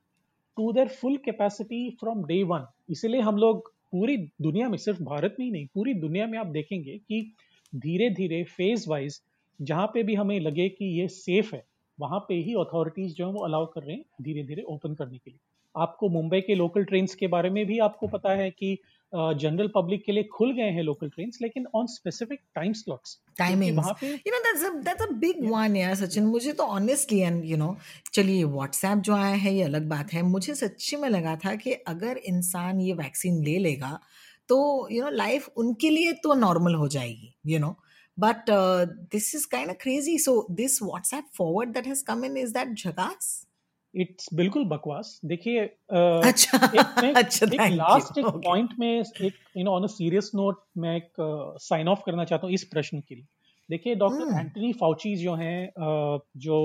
to 0.57 0.73
their 0.73 0.88
full 0.91 1.17
capacity 1.25 1.88
from 2.00 2.25
day 2.25 2.43
one 2.43 2.67
इसीलिए 2.91 3.21
हम 3.21 3.37
लोग 3.37 3.73
पूरी 3.93 4.17
दुनिया 4.43 4.69
में, 4.69 4.76
सिर्फ़ 4.79 5.03
भारत 5.03 5.37
में 5.38 5.45
ही 5.47 5.53
नहीं, 5.53 5.67
पूरी 5.67 5.95
दुनिया 5.95 6.26
में 6.26 6.38
आप 6.38 6.47
देखेंगे 6.47 6.97
कि 6.99 7.33
धीरे 7.73 8.09
धीरे 8.11 8.43
फ़ेज़ 8.57 8.88
वाइज 8.88 9.21
जहाँ 9.61 9.87
पे 9.87 10.03
भी 10.03 10.15
हमें 10.15 10.38
लगे 10.41 10.69
कि 10.69 10.85
ये 11.00 11.07
सेफ़ 11.09 11.55
है, 11.55 11.65
वहाँ 11.99 12.19
पे 12.29 12.35
ही 12.35 12.55
अथॉरिटीज 12.55 13.15
जो 13.17 13.26
है 13.26 13.33
वो 13.33 13.45
अलाउ 13.45 13.67
कर 13.67 13.83
रहे 13.83 13.97
हैं 13.97 14.05
धीरे 14.23 14.43
धीरे 14.43 14.62
ओपन 14.62 14.95
करने 14.95 15.19
के 15.19 15.31
लिए। 15.31 15.38
आपको 15.75 16.09
मुंबई 16.09 16.41
के 16.41 16.55
लोकल 16.55 16.85
ट्रेन 16.85 17.07
के 17.19 17.26
बारे 17.26 17.50
में 17.50 17.65
भी 17.67 17.79
आपको 17.79 18.07
पता 18.09 18.33
है 18.33 18.50
कि 18.50 18.79
जनरल 19.12 19.68
पब्लिक 19.75 20.04
के 20.04 20.12
लिए 20.12 20.25
खुल 20.32 20.52
गए 20.52 20.70
हैं 20.76 20.82
लोकल 20.82 21.08
ट्रेन्स 21.08 21.38
लेकिन 21.42 21.66
ऑन 21.75 21.86
स्पेसिफिक 21.86 22.40
टाइम 22.54 22.72
स्लॉट्स 22.72 23.18
पे 23.40 24.08
you 24.08 24.32
know 24.32 24.38
that's 24.46 24.64
a 24.64 24.70
that's 24.84 25.02
a 25.02 25.12
big 25.20 25.44
one 25.50 25.76
यार 25.76 25.94
सचिन। 25.94 26.26
मुझे 26.26 26.52
तो 26.52 26.64
ऑनेस्टली 26.64 27.18
एंड 27.20 27.44
यू 27.44 27.56
नो 27.56 27.76
चलिए 28.12 28.44
व्हाट्सएप 28.44 28.98
जो 28.98 29.14
आया 29.14 29.34
है 29.34 29.54
ये 29.54 29.62
अलग 29.62 29.88
बात 29.88 30.12
है। 30.12 30.22
मुझे 30.22 30.54
सच्ची 30.54 30.96
में 30.96 31.08
लगा 31.08 31.36
था 31.44 31.54
कि 31.54 31.72
अगर 31.94 32.16
इंसान 32.26 32.80
ये 32.80 32.92
वैक्सीन 32.92 33.42
ले 33.44 33.58
लेगा 33.58 33.98
तो 34.48 34.88
यू 34.92 35.02
नो 35.04 35.10
लाइफ 35.10 35.48
उनके 35.56 35.90
लिए 35.90 36.12
तो 36.22 36.34
नॉर्मल 36.34 36.75
हो 36.75 36.88
जाएगी 36.88 37.34
you 37.46 37.58
know 37.58 37.76
but 38.18 38.50
this 38.50 39.34
is 39.34 39.46
kind 39.54 39.70
of 39.70 39.78
crazy. 39.78 40.18
So 40.18 40.46
this 40.50 40.80
WhatsApp 40.80 41.26
forward 41.32 41.75
that 41.75 41.86
has 41.86 42.02
come 42.02 42.25
in 42.25 42.36
is 42.36 42.52
that 42.52 42.68
jhakas? 42.84 43.46
It's 43.97 44.29
बिल्कुल 44.35 44.65
बकवास 44.65 45.21
देखिए 45.25 45.61
अच्छा 46.23 46.59
एक 46.75 47.05
अच्छा 47.17 47.47
एक 47.53 47.67
लास्ट 47.71 48.19
एक 48.19 48.31
Okay. 48.31 48.43
पॉइंट 48.43 48.75
में 48.79 48.88
एक 49.21 49.38
you 49.57 49.65
know 49.65 49.71
on 49.71 49.85
a 49.85 49.87
serious 49.87 50.31
note 50.35 50.62
मैं 50.79 50.97
एक 50.97 51.12
साइन 51.61 51.88
ऑफ़ 51.88 52.03
करना 52.07 52.25
चाहता 52.25 52.47
हूँ 52.47 52.55
इस 52.55 52.65
प्रश्न 52.65 53.00
के 53.00 53.15
लिए 53.15 53.26
देखिए 53.69 53.95
डॉक्टर. 53.95 54.26
एंटनी 54.38 54.73
फाउची 54.73 55.15
जो 55.17 55.35
हैं 55.35 55.67
अ, 55.69 56.19
जो 56.38 56.59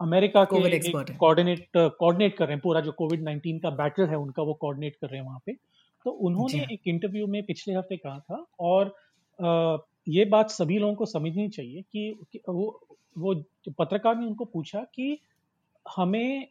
अमेरिका 0.00 0.44
के। 0.46 0.60
कोऑर्डिनेट 1.18 1.68
कोऑर्डिनेट 1.76 2.36
कर 2.36 2.44
रहे 2.46 2.54
हैं 2.54 2.60
पूरा 2.62 2.80
जो 2.80 2.92
कोविड 2.92 3.22
19 3.22 3.58
का 3.58 3.70
बैटल 3.70 4.08
है 4.08 4.16
उनका 4.16 4.42
वो 4.42 4.54
कोऑर्डिनेट 4.54 4.96
कर 4.96 5.08
रहे 5.08 5.20
हैं 5.20 5.26
वहाँ 5.26 5.40
पे 5.46 5.52
तो 6.06 6.10
उन्होंने। 6.28 6.66
एक 6.72 6.88
इंटरव्यू 6.88 7.26
में 7.26 7.42
पिछले 7.42 7.74
हफ़्ते 7.74 7.96
कहा 7.96 8.18
था 8.20 8.44
और 8.60 8.94
ये 10.08 10.24
बात 10.24 10.50
सभी 10.50 10.78
लोगों 10.78 10.94
को 10.94 11.06
समझनी 11.06 11.48
चाहिए 11.48 11.82
कि, 11.82 12.14
कि 12.32 12.40
वो 12.48 12.88
वो 13.18 13.34
पत्रकार 13.78 14.16
ने 14.16 14.26
उनको 14.26 14.44
पूछा 14.44 14.80
कि 14.94 15.18
हमें 15.86 16.48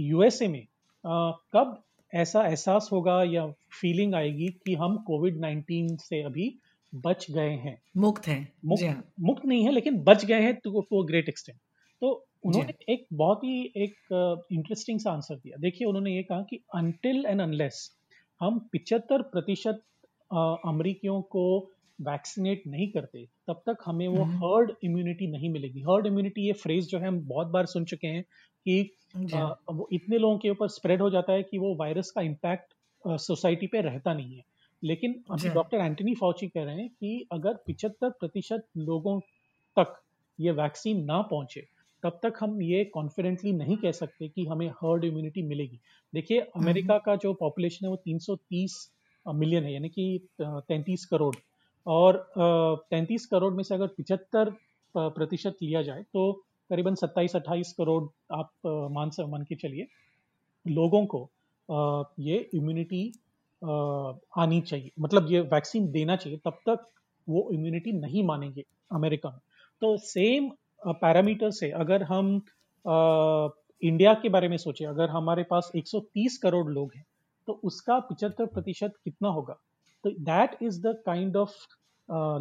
यूएसए 0.00 0.48
में 0.48 0.60
अ, 0.60 1.32
कब 1.52 1.82
ऐसा 2.12 2.46
एहसास 2.46 2.88
होगा 2.92 3.22
या 3.24 3.46
फीलिंग 3.80 4.14
आएगी 4.14 4.48
कि 4.66 4.74
हम 4.74 4.96
कोविड 5.06 5.38
19 5.40 5.96
से 5.98 6.22
अभी 6.22 6.54
बच 6.92 7.26
गए 7.30 7.50
हैं? 7.56 7.78
मुक्त 7.96 8.26
है। 8.28 8.36
मुक्त 8.64 8.82
हाँ। 8.84 9.02
मुक्त 9.20 9.44
नहीं 9.46 9.64
है 9.64 9.72
लेकिन 9.72 10.02
बच 10.04 10.24
गए 10.24 10.40
हैं 10.42 10.54
टू 10.56 10.80
टू 10.90 11.02
ग्रेट 11.04 11.28
एक्सटेंट 11.28 11.58
तो 12.02 12.10
उन्होंने 12.44 12.74
एक 12.88 13.06
बहुत 13.12 13.44
ही 13.44 13.62
एक 13.76 13.94
इंटरेस्टिंग 14.52 15.00
सा 15.00 15.10
आंसर 15.12 15.36
दिया। 15.36 15.56
देखिए 15.60 15.86
उन्होंने 15.88 16.14
ये 16.16 16.22
कहा 16.22 16.40
कि 16.42 16.60
अनटिल 16.74 17.24
एंड 17.26 17.40
अनलेस 17.40 17.80
हम 18.40 18.58
पिचहत्तर 18.72 19.22
प्रतिशत 19.22 19.82
अमरीकियों 20.66 21.20
को 21.22 21.44
वैक्सीनेट 22.00 22.62
नहीं 22.66 22.88
करते 22.88 23.28
तब 23.46 23.62
तक 23.66 23.76
हमें 23.84 24.08
वो 24.08 24.22
हम्म। 24.22 24.36
हर्ड 24.36 24.72
इम्यूनिटी 24.84 25.26
नहीं 25.26 25.50
मिलेगी। 25.50 25.80
हर्ड 25.80 26.06
इम्यूनिटी 26.06 26.46
ये 26.46 26.52
फ्रेज 26.52 26.88
जो 26.88 26.98
है 26.98 27.08
हम 27.08 27.20
बहुत 27.20 27.46
बार 27.46 27.66
सुन 27.66 27.84
चुके 27.84 28.06
हैं 28.06 28.24
कि 28.66 28.90
हाँ 29.34 29.60
वो 29.72 29.88
इतने 29.92 30.18
लोगों 30.18 30.38
के 30.38 30.50
ऊपर 30.50 30.68
स्प्रेड 30.68 31.02
हो 31.02 31.10
जाता 31.10 31.32
है 31.32 31.42
कि 31.42 31.58
वो 31.58 31.74
वायरस 31.74 32.10
का 32.10 32.22
इम्पैक्ट 32.22 32.74
सोसाइटी 33.04 33.66
पे 33.66 33.80
रहता 33.80 34.14
नहीं 34.14 34.36
है। 34.36 34.42
लेकिन 34.82 35.24
अभी 35.30 35.48
डॉक्टर 35.48 35.78
एंटनी 35.78 36.14
फाउची 36.14 36.48
कह 36.48 36.64
रहे 36.64 36.76
हैं 36.76 36.88
कि 36.88 37.28
अगर 37.32 37.54
पिचहत्तर 37.66 38.10
प्रतिशत 38.10 38.66
लोगों 38.76 39.20
तक 39.78 40.00
ये 40.40 40.50
वैक्सीन 40.50 41.04
ना 41.04 41.22
पहुँचे 41.22 41.66
तब 42.02 42.18
तक 42.22 42.34
हम 42.40 42.62
ये 42.62 42.84
कॉन्फिडेंटली 42.84 43.52
नहीं 43.52 43.76
कह 43.76 43.92
सकते 43.92 44.28
कि 44.28 44.44
हमें 44.46 44.68
हर्ड 44.70 45.04
इम्यूनिटी 45.04 45.42
मिलेगी। 45.42 45.80
देखिए 46.14 46.40
हम्म। 46.40 46.62
अमेरिका 46.62 46.98
का 46.98 47.16
जो 47.16 47.32
पॉपुलेशन 47.34 47.86
है 47.86 47.90
वो 47.90 47.96
330 47.96 48.74
मिलियन 49.26 49.64
है 49.64 49.72
यानी 49.72 49.88
कि 49.88 50.28
तैंतीस 50.40 51.04
करोड़। 51.06 51.34
और 51.86 52.16
तैंतीस 52.90 53.26
करोड़ 53.26 53.52
में 53.54 53.62
से 53.64 53.74
अगर 53.74 53.86
पिचहत्तर 53.88 54.50
प्रतिशत 54.94 55.56
लिया 55.62 55.82
जाए 55.82 56.02
तो 56.04 56.32
करीबन 56.70 56.94
27-28 56.94 57.72
करोड़ 57.72 58.02
आप 58.32 58.50
मान 58.92 59.10
से, 59.10 59.24
मान 59.24 59.42
के 59.44 59.54
चलिए, 59.54 59.86
लोगों 60.66 61.04
को 61.06 61.28
ये 62.20 62.36
इम्यूनिटी 62.54 63.06
आनी 63.62 64.60
चाहिए। 64.60 64.90
मतलब 65.00 65.30
ये 65.30 65.40
वैक्सीन 65.42 65.90
देना 65.92 66.16
चाहिए, 66.16 66.38
तब 66.38 66.58
तक 66.68 66.86
वो 67.26 67.48
इम्यूनिटी 67.52 67.92
नहीं 67.92 68.24
मानेंगे 68.24 68.64
अमेरिका 68.90 69.30
में। 69.30 69.38
तो 69.82 69.96
सेम 69.98 70.50
पैरामीटर 70.82 71.50
से 71.50 71.70
अगर 71.72 72.02
हम 72.04 72.40
इंडिया 73.82 74.14
के 74.14 74.28
बारे 74.28 74.48
में 74.48 74.56
सोचें, 74.56 74.86
अगर 74.86 75.10
हमारे 75.10 75.42
पास 75.42 75.70
130 75.76 76.38
करोड़ 76.38 76.66
लोग 76.68 76.92
हैं 76.96 77.04
तो 77.48 77.60
उसका 77.64 77.98
75 78.02 78.46
प्रतिशत 78.46 78.94
कितना 79.04 79.28
होगा? 79.30 79.56
तो 80.04 80.10
that 80.10 80.56
is 80.62 80.80
the 80.82 81.02
kind 81.06 81.36
of 81.36 81.56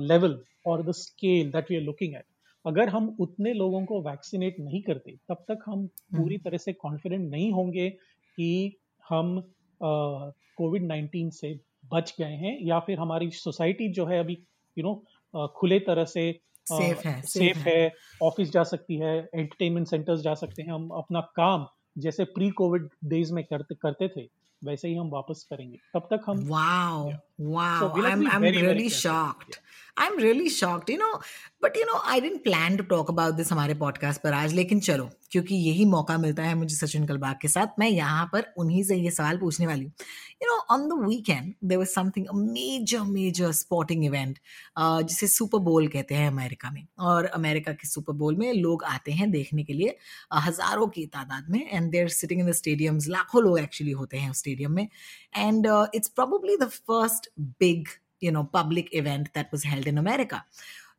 level 0.02 0.44
और 0.66 0.84
the 0.84 0.92
scale 0.92 1.52
that 1.52 1.72
we 1.72 1.76
are 1.76 1.82
looking 1.82 2.16
at 2.16 2.26
अगर 2.66 2.90
हम 2.90 3.18
उतने 3.20 3.54
लोगों 3.54 3.86
को 3.86 4.02
वैक्सीनेट 4.02 4.56
नहीं 4.60 4.82
करते 4.82 5.18
तब 5.30 5.46
तक 5.48 5.60
हम 5.66 5.88
पूरी 5.88 6.38
तरह 6.38 6.58
से 6.58 6.74
कॉन्फिडेंट 6.74 7.32
नहीं 7.32 7.52
होंगे 7.52 7.90
कि 7.90 8.78
हम 9.10 9.44
कोविड 9.82 10.84
19 10.92 11.32
से 11.32 11.60
बच 11.92 12.16
गए 12.20 12.34
हैं 12.34 12.58
या 12.62 12.80
फिर 12.80 13.00
हमारी 13.00 13.30
सोसाइटी 13.30 13.90
जो 13.90 14.06
है 14.06 14.20
अभी 14.20 14.38
यू 14.78 14.84
नो 14.84 15.48
खुले 15.48 15.80
तरह 15.80 16.06
से 16.06 16.40
सेफ़ 16.68 17.08
है 17.08 17.22
सेफ़ 17.22 17.58
है। 17.58 17.92
ऑफ़िस 18.24 18.52
जा 18.52 18.64
सकती 18.64 18.96
है 18.96 19.18
एंटरटेनमेंट 19.36 19.88
सेंटर्स 19.88 20.22
जा 20.22 20.34
सकते 20.34 20.62
हैं 20.62 20.72
हम 20.72 20.90
अपना 20.90 21.22
काम 21.22 21.68
जैसे 21.98 22.24
प्री 22.24 22.50
कोविड 22.50 22.90
डेज़ 23.04 23.34
में 23.34 23.44
करते 23.44 23.76
करते 23.76 24.08
थे 24.08 24.28
वैसे 24.66 24.88
ही 24.88 24.96
हम 24.96 25.10
वापस 25.10 25.46
करेंगे। 25.50 25.78
तब 25.94 26.08
तक 26.12 26.24
हम 26.28 26.44
wow 26.50 27.12
wow 27.42 28.02
I 28.02 28.12
am 28.12 28.28
I 28.28 28.36
am 28.36 28.44
really 28.44 28.90
shocked 28.90 29.56
Shocked. 29.98 30.12
I'm 30.12 30.18
really 30.18 30.50
shocked. 30.50 30.90
You 30.90 30.98
know, 30.98 31.20
but 31.62 31.76
you 31.76 31.86
know, 31.86 32.00
I 32.04 32.20
didn't 32.20 32.44
plan 32.44 32.78
to 32.78 32.84
talk 32.84 33.10
about 33.10 33.38
this 33.38 33.52
हमारे 33.52 33.76
podcast 33.76 34.22
पर 34.24 34.34
आज 34.34 34.54
लेकिन 34.54 34.80
चलो 34.80 35.10
क्योंकि 35.32 35.56
यही 35.58 35.86
मौका 35.86 36.18
मिलता 36.18 36.44
है 36.44 36.56
मुझे 36.56 36.76
सचिन 36.76 37.06
कलबाग 37.08 37.36
के 37.42 37.48
साथ 37.48 37.80
मैं 37.80 37.88
यहाँ 37.90 38.26
पर 38.34 38.54
उन्हीं 38.58 38.84
से 38.84 38.96
ये 38.96 39.12
सवाल 39.12 39.38
पूछने 39.38 39.68
वाली 39.68 39.84
हूँ 39.84 39.92
you 40.44 40.50
know 40.50 40.58
on 40.76 40.88
the 40.90 41.06
weekend 41.06 41.54
there 41.64 41.78
was 41.78 41.88
something 41.88 42.28
major 42.36 43.04
major 43.04 43.52
sporting 43.52 44.06
event 44.06 44.40
जिसे 44.80 45.28
सुपर 45.28 45.60
बोल 45.70 45.88
कहते 45.88 46.16
हैं 46.16 46.28
अमेरिका 46.28 46.72
में 46.72 46.86
और 47.00 47.26
अमेरिका 47.26 47.74
के 47.74 47.88
सुपर 47.88 48.14
बोल 48.14 48.36
में 48.36 48.52
लोग 48.54 48.84
आते 48.86 49.12
हैं 49.12 49.30
देखने 49.32 49.64
के 49.64 49.74
लिए 49.74 49.98
हज़ारों 50.48 50.88
की 50.88 51.06
तादाद 51.08 51.50
में 51.50 51.66
and 51.72 51.92
there 51.92 52.08
sitting 52.10 52.42
in 52.42 52.50
the 52.50 52.54
stadiums 52.54 53.08
लाखों 53.08 53.44
लोग 53.44 53.60
एक्चुअली 53.60 53.92
होते 53.94 54.18
हैं 54.18 54.30
उस 54.32 54.40
स्टेडियम 54.40 54.72
में 54.72 54.88
and 55.38 55.68
it's 55.96 56.10
it's 56.10 56.60
the 56.62 56.70
first 56.70 57.30
big 57.60 57.88
you 58.24 58.32
know, 58.34 58.44
public 58.54 58.94
event 59.00 59.30
that 59.34 59.52
was 59.54 59.66
held 59.66 59.92
in 59.92 60.02
america. 60.02 60.40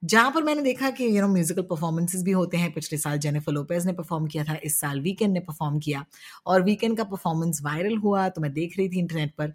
जहाँ 0.04 0.30
पर 0.30 0.42
मैंने 0.42 0.62
देखा 0.62 0.90
कि 0.90 1.04
यू 1.06 1.20
नो 1.22 1.28
म्यूजिकल 1.28 1.62
परफॉर्मेंसेस 1.62 2.22
भी 2.22 2.32
होते 2.32 2.56
हैं। 2.56 2.72
पिछले 2.72 2.98
साल 2.98 3.18
जेनिफर 3.18 3.52
लोपेज 3.52 3.86
ने 3.86 3.92
परफॉर्म 3.92 4.26
किया 4.26 4.44
था, 4.44 4.54
इस 4.64 4.78
साल 4.80 5.00
वीकेंड 5.00 5.32
ने 5.32 5.40
परफॉर्म 5.40 5.78
किया। 5.78 6.04
और 6.46 6.62
वीकेंड 6.62 6.96
का 6.96 7.04
परफॉर्मेंस 7.04 7.60
वायरल 7.64 7.96
हुआ 7.98 8.28
तो 8.28 8.40
मैं 8.40 8.52
देख 8.52 8.78
रही 8.78 8.88
थी 8.88 8.98
इंटरनेट 8.98 9.34
पर। 9.38 9.54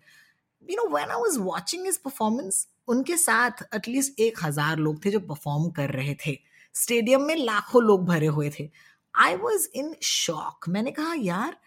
You 0.69 0.75
know 0.75 0.89
when 0.93 1.09
I 1.09 1.21
was 1.21 1.37
watching 1.41 1.85
his 1.85 1.97
performance 1.97 2.67
उनके 2.87 3.17
साथ 3.17 3.63
एटलीस्ट 3.75 4.19
एक 4.19 4.43
हज़ार 4.43 4.77
लोग 4.77 5.03
थे 5.05 5.11
जो 5.11 5.19
परफॉर्म 5.19 5.69
कर 5.71 5.89
रहे 5.91 6.15
थे। 6.25 6.37
स्टेडियम 6.75 7.21
में 7.21 7.35
लाखों 7.35 7.83
लोग 7.83 8.05
भरे 8.05 8.27
हुए 8.27 8.49
थे। 8.59 8.69
आई 9.13 9.35
वॉज़ 9.35 9.67
इन 9.75 9.95
शॉक 10.03 10.69
मैंने 10.69 10.91
कहा, 10.91 11.13
यार, 11.13 11.57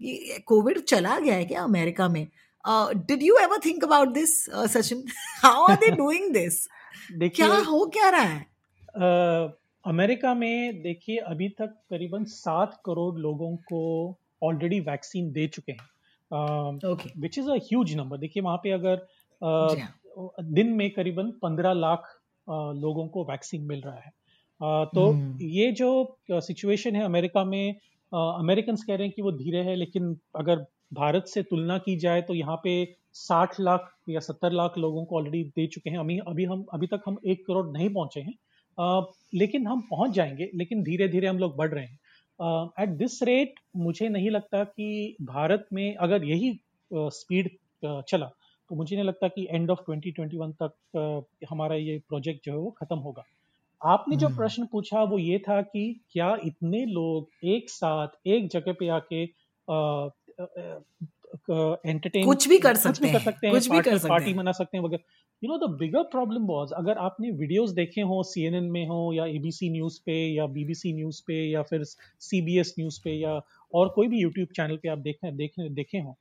ये 0.00 0.38
कोविड 0.46 0.80
चला 0.80 1.18
गया 1.18 1.34
है 1.34 1.44
क्या 1.44 1.62
अमेरिका 1.62 2.08
में? 2.08 2.26
Did 2.94 3.22
you 3.22 3.36
ever 3.36 3.58
think 3.64 3.84
about 3.84 4.08
this 4.08 4.50
Sachin 4.50 5.04
how 5.42 5.64
are 5.64 5.76
they 5.76 5.90
doing 5.90 6.32
this 6.32 6.68
क्या 7.36 7.54
हो 7.54 7.86
क्या 7.86 8.08
रहा 8.08 8.20
है? 8.20 8.46
अ, 8.96 9.56
अमेरिका 9.86 10.34
में 10.34 10.82
देखिए 10.82 11.16
अभी 11.16 11.48
तक 11.48 11.66
करीबन 11.90 12.24
सात 12.24 12.82
करोड़ 12.84 13.18
लोगों 13.18 13.56
को 13.56 14.16
ऑलरेडी 14.42 14.80
वैक्सीन 14.80 15.32
दे 15.32 15.46
चुके 15.46 15.72
हैं। 15.72 15.88
विच 17.18 17.38
इज़ 17.38 17.50
अ 17.50 17.56
नंबर 17.96 18.18
देखिए 18.18 18.42
वहाँ 18.42 18.56
पे 18.56 18.70
अगर 18.70 19.06
हाँ। 19.44 19.94
दिन 20.42 20.66
में 20.66 20.90
करीबन 20.90 21.30
पंद्रह 21.30 21.72
लाख 21.72 22.18
अ, 22.48 22.52
लोगों 22.52 23.08
को 23.08 23.24
वैक्सीन 23.24 23.62
मिल 23.62 23.80
रहा 23.80 23.94
है। 23.94 24.12
अ, 24.62 24.84
तो 24.94 25.10
हम्म। 25.10 25.38
ये 25.42 25.72
जो 25.72 26.16
सिचुएशन 26.32 26.96
है 26.96 27.04
अमेरिका 27.04 27.44
में 27.44 27.74
अमेरिकन 28.14 28.76
uh, 28.76 28.82
कह 28.82 28.94
रहे 28.94 29.06
हैं 29.06 29.12
कि 29.16 29.22
वो 29.22 29.32
धीरे 29.32 29.58
है 29.58 29.76
लेकिन 29.76 30.18
अगर 30.36 30.66
भारत 30.92 31.24
से 31.26 31.42
तुलना 31.42 31.78
की 31.78 31.96
जाए 31.98 32.22
तो 32.22 32.34
यहाँ 32.34 32.56
पे 32.64 32.74
साठ 33.14 33.58
लाख 33.60 33.90
या 34.08 34.20
सत्तर 34.20 34.52
लाख 34.52 34.78
लोगों 34.78 35.04
को 35.04 35.16
ऑलरेडी 35.16 35.42
दे 35.56 35.66
चुके 35.66 35.90
हैं। 35.90 35.98
अभी 35.98 36.18
अभी 36.28 36.44
हम 36.44 36.64
अभी 36.74 36.86
तक 36.86 37.02
हम 37.06 37.16
एक 37.26 37.46
करोड़ 37.46 37.66
नहीं 37.68 37.88
पहुँचे 37.94 38.20
हैं। 38.20 38.34
अ, 38.78 39.12
लेकिन 39.34 39.66
हम 39.66 39.80
पहुँच 39.90 40.10
जाएँगे 40.12 40.50
लेकिन 40.54 40.82
धीरे 40.82 41.08
धीरे 41.08 41.26
हम 41.28 41.38
लोग 41.38 41.56
बढ़ 41.56 41.72
रहे 41.74 41.84
हैं। 41.84 41.98
एट 42.80 42.88
दिस 42.98 43.22
रेट 43.22 43.54
मुझे 43.78 44.08
नहीं 44.08 44.30
लगता 44.30 44.62
कि 44.64 45.16
भारत 45.22 45.66
में 45.72 45.94
अगर 45.96 46.24
यही 46.24 46.52
स्पीड 46.90 47.50
चला 47.84 48.26
तो 48.70 48.76
मुझे 48.76 48.96
नहीं 48.96 49.06
लगता 49.06 49.28
कि 49.28 49.46
एंड 49.50 49.70
ऑफ़ 49.70 49.80
2021 49.80 50.52
तक 50.62 51.26
हमारा 51.50 51.76
ये 51.76 51.98
प्रोजेक्ट 52.08 52.44
जो 52.44 52.52
है 52.52 52.58
वो 52.58 52.70
खत्म 52.78 52.96
होगा। 52.98 53.24
आपने 53.82 54.16
जो 54.16 54.26
हम्म। 54.26 54.36
प्रश्न 54.36 54.66
पूछा 54.72 55.02
वो 55.04 55.18
ये 55.18 55.38
था 55.38 55.60
कि 55.62 55.84
क्या 56.12 56.36
इतने 56.44 56.84
लोग 56.86 57.46
एक 57.46 57.70
साथ 57.70 58.08
एक 58.26 58.48
जगह 58.48 58.72
पे 58.72 58.88
आके 58.90 59.24
एंटरटेन 61.40 62.24
कुछ 62.24 62.48
भी 62.48 62.58
कर 62.58 62.72
कुछ 62.72 62.82
सकते 62.82 63.02
भी 63.02 63.12
कर 63.12 63.18
हैं, 63.18 63.24
सकते 63.24 63.46
हैं 63.46 63.54
कुछ 63.54 63.68
भी 63.68 63.76
कर 63.76 63.82
सकते 63.82 63.96
हैं 63.98 64.08
पार्टी 64.08 64.30
हैं। 64.30 64.36
मना 64.36 64.52
सकते 64.52 64.76
हैं 64.76 64.84
वगैरह 64.84 65.02
you 65.42 65.48
know 65.48 65.58
the 65.58 65.70
bigger 65.78 66.02
problem 66.10 66.46
was 66.46 66.72
अगर 66.72 66.98
आपने 67.00 67.30
वीडियोस 67.32 67.70
देखे 67.72 68.00
हो 68.02 68.22
सीएनएन 68.22 68.64
में 68.70 68.86
हो 68.86 69.12
या 69.12 69.26
एबीसी 69.28 69.70
न्यूज़ 69.70 70.00
पे 70.06 70.18
या 70.26 70.46
बीबीसी 70.48 70.92
न्यूज़ 70.92 71.22
पे 71.26 71.42
या 71.44 71.62
फिर 71.62 71.84
सीबीएस 71.84 72.74
न्यूज़ 72.78 73.00
पे 73.04 73.12
या 73.12 73.40
और 73.72 73.88
कोई 73.88 74.08
भी 74.08 74.20
यूट्यूब 74.20 74.48
चैनल 74.56 74.76
पे 74.76 74.88
आप 74.88 74.98
देखें 75.00 75.36
देखे 75.36 75.68
देखे 75.70 75.98
हो 75.98 76.16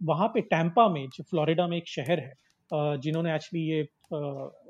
वहाँ 0.00 0.28
पे 0.28 0.40
टैंपा 0.46 0.88
में 0.88 1.06
जो 1.08 1.24
फ्लोरिडा 1.24 1.66
में 1.66 1.76
एक 1.76 1.88
शहर 1.88 2.20
है 2.20 2.98
जिन्होंने 2.98 3.34
एक्चुअली 3.34 3.64
ये 3.64 3.86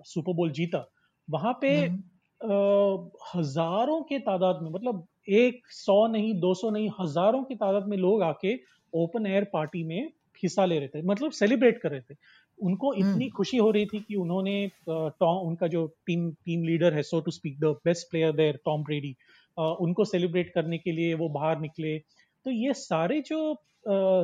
सुपर 0.07 0.33
बोल 0.33 0.51
जीता 0.51 0.87
वहाँ 1.29 1.59
पे 1.61 1.71
हम्म। 1.77 3.11
हज़ारों 3.35 4.01
के 4.03 4.19
तादाद 4.19 4.59
में 4.63 4.71
मतलब 4.71 5.07
एक 5.29 5.61
सौ 5.73 6.07
नहीं 6.07 6.35
दो 6.41 6.53
सौ 6.55 6.71
नहीं 6.71 6.91
हज़ारों 7.01 7.43
की 7.45 7.55
तादाद 7.57 7.87
में 7.89 7.97
लोग 7.97 8.23
आके 8.23 8.55
ओपन 8.93 9.27
एयर 9.27 9.45
पार्टी 9.53 9.83
में 9.85 10.11
हिस्सा 10.43 10.65
ले 10.65 10.79
रहे 10.79 10.89
थे 10.89 11.03
मतलब 11.03 11.31
सेलिब्रेट 11.33 11.79
कर 11.83 11.91
रहे 11.91 12.01
थे। 12.01 12.15
उनको 12.59 12.93
इतनी 12.95 13.29
खुशी 13.31 13.57
हो 13.57 13.71
रही 13.71 13.87
थी 13.87 14.01
कि 14.01 14.15
उन्होंने 14.17 14.71
टॉम 14.89 15.47
उनका 15.49 15.67
जो 15.67 15.87
टीम 16.07 16.31
टीम 16.45 16.63
लीडर 16.65 16.95
है 16.95 17.03
so 17.03 17.21
to 17.21 17.31
speak 17.31 17.59
the 17.61 17.75
best 17.85 18.11
player 18.11 18.33
there 18.33 18.61
Tom 18.65 18.85
Brady 18.85 19.15
उनको 19.57 20.05
सेलिब्रेट 20.05 20.53
करने 20.55 20.79
के 20.79 20.93
लिए 20.93 21.15
वो 21.15 21.29
बाहर 21.31 21.61
निकले। 21.61 21.99
तो 21.99 22.51
ये 22.51 22.73
सारे 22.75 23.21
जो 23.27 23.41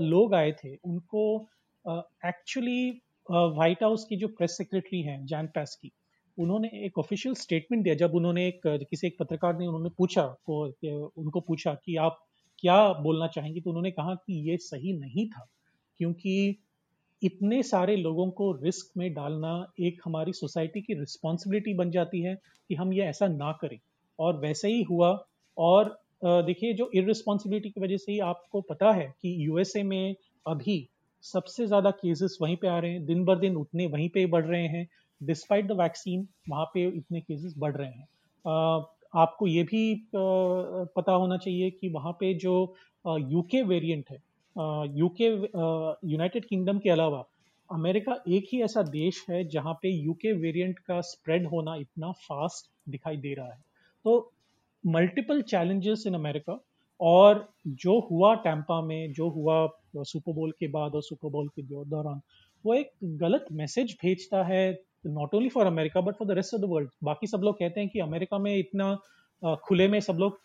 लोग 0.04 0.34
आए 0.34 0.52
थे 0.54 0.74
उनको 0.84 1.24
एक्चुअली 2.26 2.90
व्हाइट 3.30 3.82
हाउस 3.82 4.04
की 4.04 4.16
जो 4.16 4.28
प्रेस 4.28 4.56
सेक्रेटरी 4.58 5.02
हैं 5.02 5.24
जैन 5.26 5.46
पैस 5.54 5.74
की 5.82 5.92
उन्होंने 6.38 6.68
एक 6.86 6.98
ऑफिशियल 6.98 7.34
स्टेटमेंट 7.36 7.82
दिया, 7.84 7.94
जब 7.96 8.14
उन्होंने 8.14 8.46
एक, 8.48 8.60
किसी 8.66 9.06
एक 9.06 9.16
पत्रकार 9.18 9.58
ने 9.58 9.66
उन्होंने 9.66 9.90
पूछा 9.98 10.22
को 10.46 10.64
उनको 11.16 11.40
पूछा 11.42 11.74
कि 11.76 11.96
आप 11.98 12.18
क्या 12.58 12.76
बोलना 13.02 13.26
चाहेंगे 13.28 13.60
तो 13.60 13.70
उन्होंने 13.70 13.90
कहा 13.90 14.14
कि 14.16 14.34
ये 14.50 14.56
सही 14.58 14.92
नहीं 14.94 15.26
था, 15.28 15.46
क्योंकि 16.00 16.58
इतने 17.22 17.62
सारे 17.62 17.96
लोगों 17.96 18.30
को 18.30 18.50
रिस्क 18.54 18.92
में 18.96 19.12
डालना 19.14 19.52
एक 19.80 20.00
हमारी 20.04 20.32
सोसाइटी 20.32 20.80
की 20.80 20.94
रिस्पॉन्सिबिलिटी 20.94 21.74
बन 21.74 21.90
जाती 21.90 22.20
है 22.22 22.34
कि 22.70 22.74
हम 22.74 22.92
ये 22.92 23.04
ऐसा 23.04 23.28
ना 23.28 23.52
करें। 23.60 23.78
और 24.18 24.36
वैसे 24.40 24.68
ही 24.68 24.82
हुआ, 24.82 25.10
और 25.56 25.98
देखिए, 26.24 26.72
जो 26.74 26.90
इरिस्पॉन्सिबिलिटी 26.94 27.70
की 27.70 27.80
वजह 27.80 27.96
से 27.96 28.12
ही 28.12 28.18
आपको 28.22 28.60
पता 28.62 28.92
है 28.92 29.06
कि 29.22 29.34
यूएसए 29.38 29.82
में 29.82 30.14
अभी 30.46 30.88
सबसे 31.24 31.66
ज़्यादा 31.66 31.90
केसेस 31.92 32.36
वहीं 32.42 32.56
पे 32.56 32.68
आ 32.68 32.78
रहे 32.78 32.90
हैं, 32.92 33.04
दिन 33.06 33.24
बर 33.24 33.38
दिन 33.38 33.56
उतने 33.56 33.86
वहीं 33.86 34.08
पे 34.08 34.24
बढ़ 34.26 34.44
रहे 34.44 34.66
हैं 34.68 34.86
डिस्पाइट 35.22 35.66
द 35.66 35.72
वैक्सीन 35.80 36.26
वहाँ 36.48 36.64
पे 36.74 36.86
इतने 36.88 37.20
केसेस 37.20 37.54
बढ़ 37.58 37.76
रहे 37.76 37.88
हैं। 37.88 38.06
आपको 39.14 39.46
ये 39.46 39.62
भी 39.62 39.84
पता 40.14 41.12
होना 41.12 41.36
चाहिए 41.36 41.70
कि 41.70 41.88
वहाँ 41.88 42.12
पे 42.20 42.32
जो 42.34 42.54
यूके 43.04 43.62
वेरिएंट 43.62 44.10
है 44.10 44.18
यूके 44.98 45.26
यूनाइटेड 46.10 46.44
किंगडम 46.44 46.78
के 46.78 46.90
अलावा 46.90 47.24
अमेरिका 47.70 48.16
एक 48.28 48.48
ही 48.52 48.60
ऐसा 48.62 48.82
देश 48.82 49.24
है 49.30 49.44
जहाँ 49.48 49.72
पे 49.82 49.90
यूके 49.90 50.32
वेरिएंट 50.40 50.78
का 50.78 51.00
स्प्रेड 51.00 51.46
होना 51.48 51.76
इतना 51.76 52.10
फास्ट 52.20 52.70
दिखाई 52.88 53.16
दे 53.16 53.34
रहा 53.34 53.52
है। 53.52 53.60
तो 54.04 54.32
मल्टीपल 54.84 55.42
चैलेंजेस 55.42 56.04
इन 56.06 56.14
अमेरिका 56.14 56.58
और 57.00 57.46
जो 57.66 57.98
हुआ 58.10 58.34
टैंपा 58.34 58.80
में, 58.82 59.12
जो 59.12 59.28
हुआ 59.28 59.66
सुपर 59.96 60.32
बोल 60.32 60.50
के 60.60 60.68
बाद 60.68 60.94
और 60.94 61.02
सुपर 61.02 61.28
बोल 61.28 61.48
के 61.48 61.62
दौरान, 61.62 62.20
वो 62.64 62.74
एक 62.74 62.90
गलत 63.18 63.46
मैसेज 63.52 63.96
भेजता 64.02 64.42
है 64.44 64.72
not 65.06 65.34
only 65.34 65.48
for 65.48 65.66
America 65.66 66.00
but 66.00 66.14
for 66.14 66.28
the 66.28 66.30
rest 66.30 66.54
of 66.54 66.62
the 66.62 66.64
world 66.64 66.90
बाकी 67.04 67.26
सब 67.26 67.40
लोग 67.44 67.58
कहते 67.58 67.80
हैं 67.80 67.88
कि 67.88 68.00
अमेरिका 68.00 68.38
में 68.38 68.56
इतना 68.56 68.96
खुले 69.42 69.86
में 69.88 69.98
सब 70.00 70.16
लोग 70.20 70.38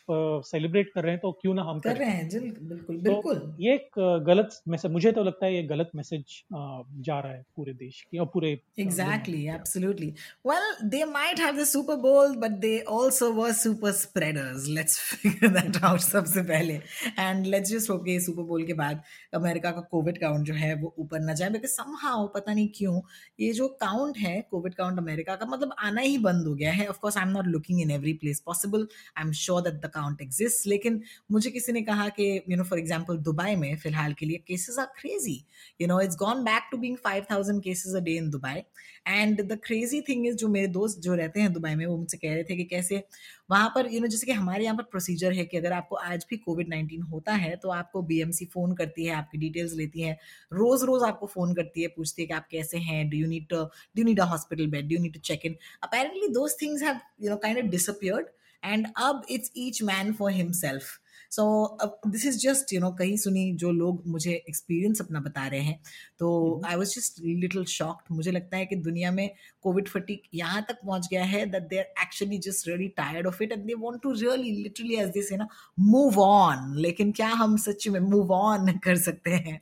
सेलिब्रेट 0.45 0.89
कर 0.93 1.03
रहे 1.03 1.11
हैं 1.11 1.19
तो 1.21 1.31
क्यों 1.41 1.53
ना 1.53 1.63
हम 1.63 1.79
कर 1.79 1.95
रहे 1.97 2.09
हैं 2.09 2.27
बिल्कुल 2.67 2.97
बिल्कुल 2.97 3.35
तो 3.35 3.55
ये 3.59 3.73
एक 3.73 3.99
गलत 4.27 4.59
मैसेज 4.67 4.91
मुझे 4.91 5.11
तो 5.11 5.23
लगता 5.23 5.45
है 5.45 5.53
ये 5.55 5.63
गलत 5.63 5.91
मैसेज 5.95 6.41
जा 6.53 7.19
रहा 7.19 7.31
है 7.31 7.43
पूरे 7.55 7.73
देश 7.73 8.01
की 8.11 8.17
और 8.17 8.25
पूरे 8.33 8.51
exactly 8.79 9.45
absolutely 9.55 10.07
well 10.47 10.89
they 10.89 11.03
might 11.05 11.39
have 11.39 11.57
the 11.57 11.63
Super 11.65 11.95
Bowl 12.05 12.35
but 12.37 12.57
they 12.61 12.77
also 12.91 13.31
were 13.33 13.51
super 13.53 13.91
spreaders 13.99 14.67
let's 14.67 14.99
figure 15.11 15.47
that 15.59 15.83
out 15.83 15.99
सबसे 15.99 16.41
पहले. 16.43 16.73
एंड 17.19 17.45
लेट्स 17.45 17.71
जस्ट 17.71 17.89
होप 17.89 18.01
के 18.01 18.19
सुपर 18.19 18.43
बोल 18.43 18.65
के 18.65 18.73
बाद 18.73 19.01
अमेरिका 19.35 19.71
का 19.71 19.81
कोविड 19.91 20.17
काउंट 20.17 20.45
जो 20.45 20.53
है 20.53 20.73
वो 20.81 20.93
ऊपर 20.99 21.19
ना 21.19 21.33
जाए 21.33 21.49
बिकॉज़ 21.49 21.71
समहाउ 21.71 22.27
पता 22.35 22.53
नहीं 22.53 22.67
क्यों 22.75 22.99
ये 23.39 23.51
जो 23.53 23.67
काउंट 23.81 24.17
है 24.17 24.39
कोविड 24.51 24.73
काउंट 24.73 24.99
अमेरिका 24.99 25.35
का 25.35 25.45
मतलब 25.45 25.75
आना 25.79 26.01
ही 26.01 26.17
बंद 26.19 26.47
हो 26.47 26.53
गया 26.55 26.71
है. 26.71 26.87
Of 26.87 26.99
course 26.99 27.17
I 27.17 27.23
am 27.23 27.31
not 27.31 27.47
looking 27.47 27.81
in 27.81 27.91
every 27.91 28.13
place 28.23 28.39
possible 28.45 28.86
I 29.17 29.25
am 29.25 29.31
sure 29.41 29.61
that 29.61 29.81
the 29.85 29.91
count 29.93 30.21
exist 30.21 30.67
लेकिन 30.67 31.01
मुझे 31.31 31.51
किसी 31.51 31.71
ने 31.71 31.81
कहा 31.81 32.07
कि 32.09 32.29
you 32.49 32.57
know 32.57 32.63
for 32.63 32.79
example 32.79 33.17
Dubai 33.27 33.55
में 33.55 33.75
फ़िलहाल 33.77 34.13
के 34.13 34.25
लिए 34.25 34.43
cases 34.47 34.79
are 34.79 34.85
crazy 34.99 35.41
you 35.81 35.87
know 35.87 35.99
it's 36.01 36.15
gone 36.15 36.43
back 36.43 36.67
to 36.71 36.77
being 36.77 36.97
five 36.97 37.25
thousand 37.31 37.61
cases 37.63 37.95
a 37.95 37.99
day 37.99 38.15
in 38.17 38.29
Dubai 38.29 38.61
and 39.07 39.41
the 39.41 39.59
crazy 39.63 40.01
thing 40.01 40.27
is 40.27 40.35
जो 40.35 40.47
मेरे 40.47 40.67
दोस्त 40.67 40.99
जो 41.01 41.13
रहते 41.15 41.41
हैं 41.41 41.51
दुबई 41.53 41.75
में, 41.75 41.85
वो 41.85 41.97
मुझसे 41.97 42.17
कह 42.17 42.33
रहे 42.33 42.43
थे 42.43 42.55
कि 42.55 42.63
कैसे 42.63 43.03
वहाँ 43.51 43.69
पर 43.75 43.87
यू 43.93 43.99
नो 44.01 44.07
जैसे 44.07 44.25
कि 44.25 44.31
हमारे 44.31 44.63
यहाँ 44.63 44.75
पर 44.77 44.83
प्रोसीजर 44.83 45.33
है 45.33 45.45
कि 45.45 45.57
अगर 45.57 45.73
आपको 45.73 45.95
आज 45.95 46.25
भी 46.29 46.37
कोविड 46.37 46.69
नाइन्टीन 46.69 47.01
होता 47.01 47.33
है 47.33 47.55
तो 47.55 47.69
आपको 47.69 48.01
बीएमसी 48.01 48.45
फ़ोन 48.45 48.75
करती 48.75 49.05
है, 49.05 49.13
आपकी 49.15 49.37
डिटेल्स 49.37 49.73
लेती 49.73 50.01
है 50.01 50.17
रोज 50.53 50.83
रोज 50.83 51.03
आपको 51.03 51.25
फ़ोन 51.27 51.53
करती 51.55 51.81
है, 51.81 51.87
पूछती 51.87 52.21
है 52.21 52.27
कि 52.27 52.33
आप 52.33 52.47
कैसे 52.51 52.77
हैं 52.77 53.09
do 53.09 53.17
you 53.17 53.27
need 53.27 53.53
do 53.53 54.03
need 54.03 54.19
a 54.19 54.25
hospital 54.25 54.67
bed 54.67 54.89
do 54.89 55.01
need 55.03 55.13
to 55.13 55.19
check 55.19 55.45
in 55.45 55.55
apparently 55.83 56.27
those 56.33 56.55
things 56.61 56.83
have 56.83 56.99
you 57.21 57.29
know 57.29 57.37
kind 57.37 57.59
of 57.59 57.65
disappeared 57.65 58.27
and 58.63 58.87
अब 58.97 59.25
it's 59.29 59.51
each 59.57 59.83
man 59.83 60.13
for 60.13 60.31
himself 60.31 60.83
so 61.31 61.77
this 62.07 62.25
is 62.25 62.37
just 62.39 62.73
you 62.73 62.79
know 62.79 62.91
कहीं 62.91 63.17
सुनी 63.17 63.51
जो 63.53 63.71
लोग 63.71 64.03
मुझे 64.07 64.31
experience 64.49 65.01
अपना 65.01 65.19
बता 65.19 65.47
रहे 65.47 65.59
हैं 65.59 65.79
तो 66.19 66.61
I 66.65 66.75
was 66.75 66.95
just 66.95 67.19
little 67.19 67.65
shocked 67.65 68.15
मुझे 68.15 68.31
लगता 68.31 68.57
है 68.57 68.65
कि 68.65 68.75
दुनिया 68.75 69.11
में 69.11 69.29
कोविड 69.61 69.87
फटीक 69.87 70.21
यहाँ 70.33 70.61
तक 70.61 70.79
पहुँच 70.85 71.07
गया 71.11 71.23
है 71.23 71.45
that 71.45 71.63
they 71.63 71.79
are 71.79 72.01
actually 72.01 72.37
just 72.37 72.67
really 72.67 72.87
tired 72.87 73.27
of 73.27 73.43
it 73.43 73.51
and 73.51 73.65
they 73.65 73.73
want 73.73 74.01
to 74.01 74.11
really 74.11 74.51
literally 74.51 74.95
as 74.95 75.09
this 75.09 75.31
है 75.31 75.37
ना 75.37 75.47
मूव 75.79 76.19
ऑन 76.19 76.73
लेकिन 76.77 77.11
क्या 77.11 77.27
हम 77.27 77.57
सच 77.57 77.87
में 77.87 77.99
मूव 77.99 78.31
ऑन 78.33 78.77
कर 78.83 78.95
सकते 78.95 79.31
हैं? 79.31 79.61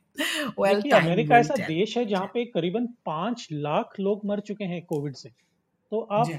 Well, 0.60 0.92
अमेरिका 0.94 1.38
ऐसा 1.38 1.54
देश 1.56 1.98
है 1.98 2.04
जहाँ 2.06 2.26
पे 2.26 2.44
करीबन 2.44 2.86
पाँच 3.06 3.48
लाख 3.52 4.00
लोग 4.00 4.20
मर 4.24 4.40
चुके 4.40 4.64
हैं 4.64 4.84
कोविड 4.84 5.14
से। 5.14 5.28
तो 5.92 6.00
आप 6.00 6.30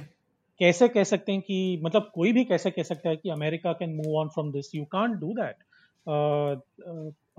कैसे 0.60 0.88
कह 0.88 1.04
सकते 1.04 1.32
हैं 1.32 1.42
कि 1.42 1.82
मतलब 1.84 2.12
कोई 2.14 2.32
भी 2.34 2.44
कैसे 2.46 2.72
कह 2.72 2.84
सकता 2.84 3.10
है 3.10 3.16
कि 3.16 3.30
America 3.30 3.74
can 3.74 3.96
move 3.96 4.16
on 4.16 4.28
from 4.28 4.52
this 4.52 4.76
you 4.76 4.86
can't 4.86 5.16
do 5.16 5.34
that 5.34 5.56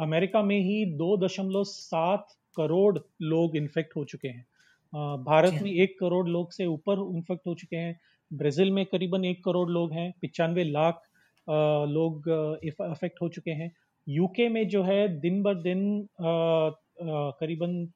America 0.01 0.43
में 0.43 0.59
ही 0.61 0.85
दो 0.97 1.17
दशमलव 1.27 1.65
सात 1.65 2.27
करोड़ 2.57 2.99
लोग 3.23 3.57
इन्फेक्ट 3.57 3.97
हो 3.97 4.05
चुके 4.05 4.29
हैं. 4.29 4.45
Uh, 4.45 5.25
भारत 5.25 5.63
में 5.63 5.71
एक 5.73 5.99
करोड़ 5.99 6.29
लोग 6.29 6.53
से 6.53 6.67
ऊपर 6.67 7.01
इन्फेक्ट 7.17 7.47
हो 7.47 7.55
चुके 7.55 7.77
हैं. 7.77 8.01
ब्राज़ील 8.33 8.71
में 8.71 8.85
करीबन 8.87 9.25
एक 9.25 9.45
करोड़ 9.45 9.69
लोग 9.71 9.93
हैं. 9.93 10.13
पिचानवे 10.21 10.65
लाख 10.65 10.95
uh, 10.95 11.89
लोग 11.89 12.29
अफेक्ट 12.29 13.17
uh, 13.17 13.23
हो 13.23 13.29
चुके 13.29 13.51
हैं. 13.51 13.73
यूके 14.07 14.49
में 14.49 14.69
जो 14.69 14.83
है 14.83 15.21
दिन 15.21 15.43
ब 15.43 15.55
दिन 15.63 16.09
करीबन 17.41 17.93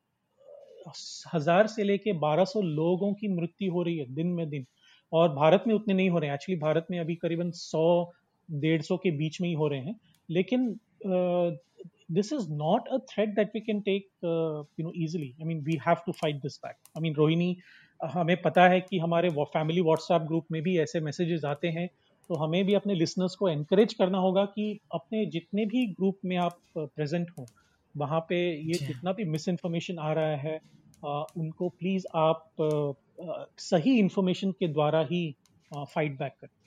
हज़ार 1.34 1.66
से 1.66 1.84
लेके 1.84 2.12
1200 2.12 2.62
लोगों 2.62 3.12
की 3.14 3.28
मृत्यु 3.28 3.72
हो 3.72 3.82
रही 3.82 3.96
है 3.98 4.14
दिन 4.14 4.26
में 4.26 4.48
दिन. 4.50 4.66
और 5.12 5.28
भारत 5.34 5.64
में 5.66 5.74
उतने 5.74 5.94
नहीं 5.94 6.10
हो 6.10 6.18
रहे 6.18 6.30
हैं। 6.30 6.34
एक्चुअली 6.34 6.58
भारत 6.60 6.86
में 6.90 6.98
अभी 7.00 7.14
करीबन 7.16 7.50
सौ 7.56 7.84
डेढ़ 8.48 8.82
सौ 8.82 8.96
के 8.96 9.10
बीच 9.18 9.40
में 9.40 9.48
ही 9.48 9.54
हो 9.54 9.68
रहे 9.68 9.80
हैं। 9.80 9.94
लेकिन 10.28 10.68
this 12.12 12.32
is 12.32 12.46
not 12.52 12.88
a 12.88 12.98
threat 13.10 13.34
that 13.36 13.50
we 13.54 13.60
can 13.60 13.80
take 13.80 14.08
you 14.24 14.86
know 14.86 14.92
easily 15.04 15.30
I 15.32 15.46
mean 15.48 15.60
we 15.64 15.78
have 15.88 15.96
to 16.06 16.12
fight 16.12 16.36
this 16.36 16.58
back 16.64 16.76
I 16.96 17.02
mean 17.02 17.14
Rohini 17.14 17.56
हमें 18.00 18.36
पता 18.42 18.68
है 18.68 18.80
कि 18.80 18.98
हमारे 18.98 19.30
फैमिली 19.46 19.80
व्हाट्सएप 19.80 20.22
ग्रुप 20.22 20.46
में 20.52 20.62
भी 20.62 20.78
ऐसे 20.78 21.00
मैसेजेस 21.00 21.44
आते 21.44 21.68
हैं। 21.68 21.88
तो 22.30 22.36
हमें 22.36 22.64
भी 22.64 22.74
अपने 22.74 22.94
लिसनर्स 22.94 23.34
को 23.34 23.48
एनकरेज 23.48 23.94
करना 23.94 24.18
होगा 24.18 24.44
कि 24.46 24.78
अपने 24.94 25.24
जितने 25.26 25.64
भी 25.66 25.86
ग्रुप 25.94 26.18
में 26.24 26.36
आप 26.36 26.60
प्रेजेंट 26.78 27.30
हों 27.38 27.46
वहाँ 27.94 28.20
पे 28.28 28.36
ये 28.70 28.78
जितना 28.82 29.12
भी 29.12 29.24
मिस 29.24 29.48
इन्फॉर्मेशन 29.48 29.98
आ 29.98 30.12
रहा 30.12 30.36
है 30.36 30.58
आ, 31.02 31.22
उनको 31.36 31.68
प्लीज़ 31.68 32.06
आप 32.16 32.44
सही 33.58 33.98
इंफॉर्मेशन 33.98 34.52
के 34.52 34.68
द्वारा 34.68 35.00
ही 35.04 35.34
फाइट 35.76 36.18
बैक 36.18 36.32
करते 36.40 36.61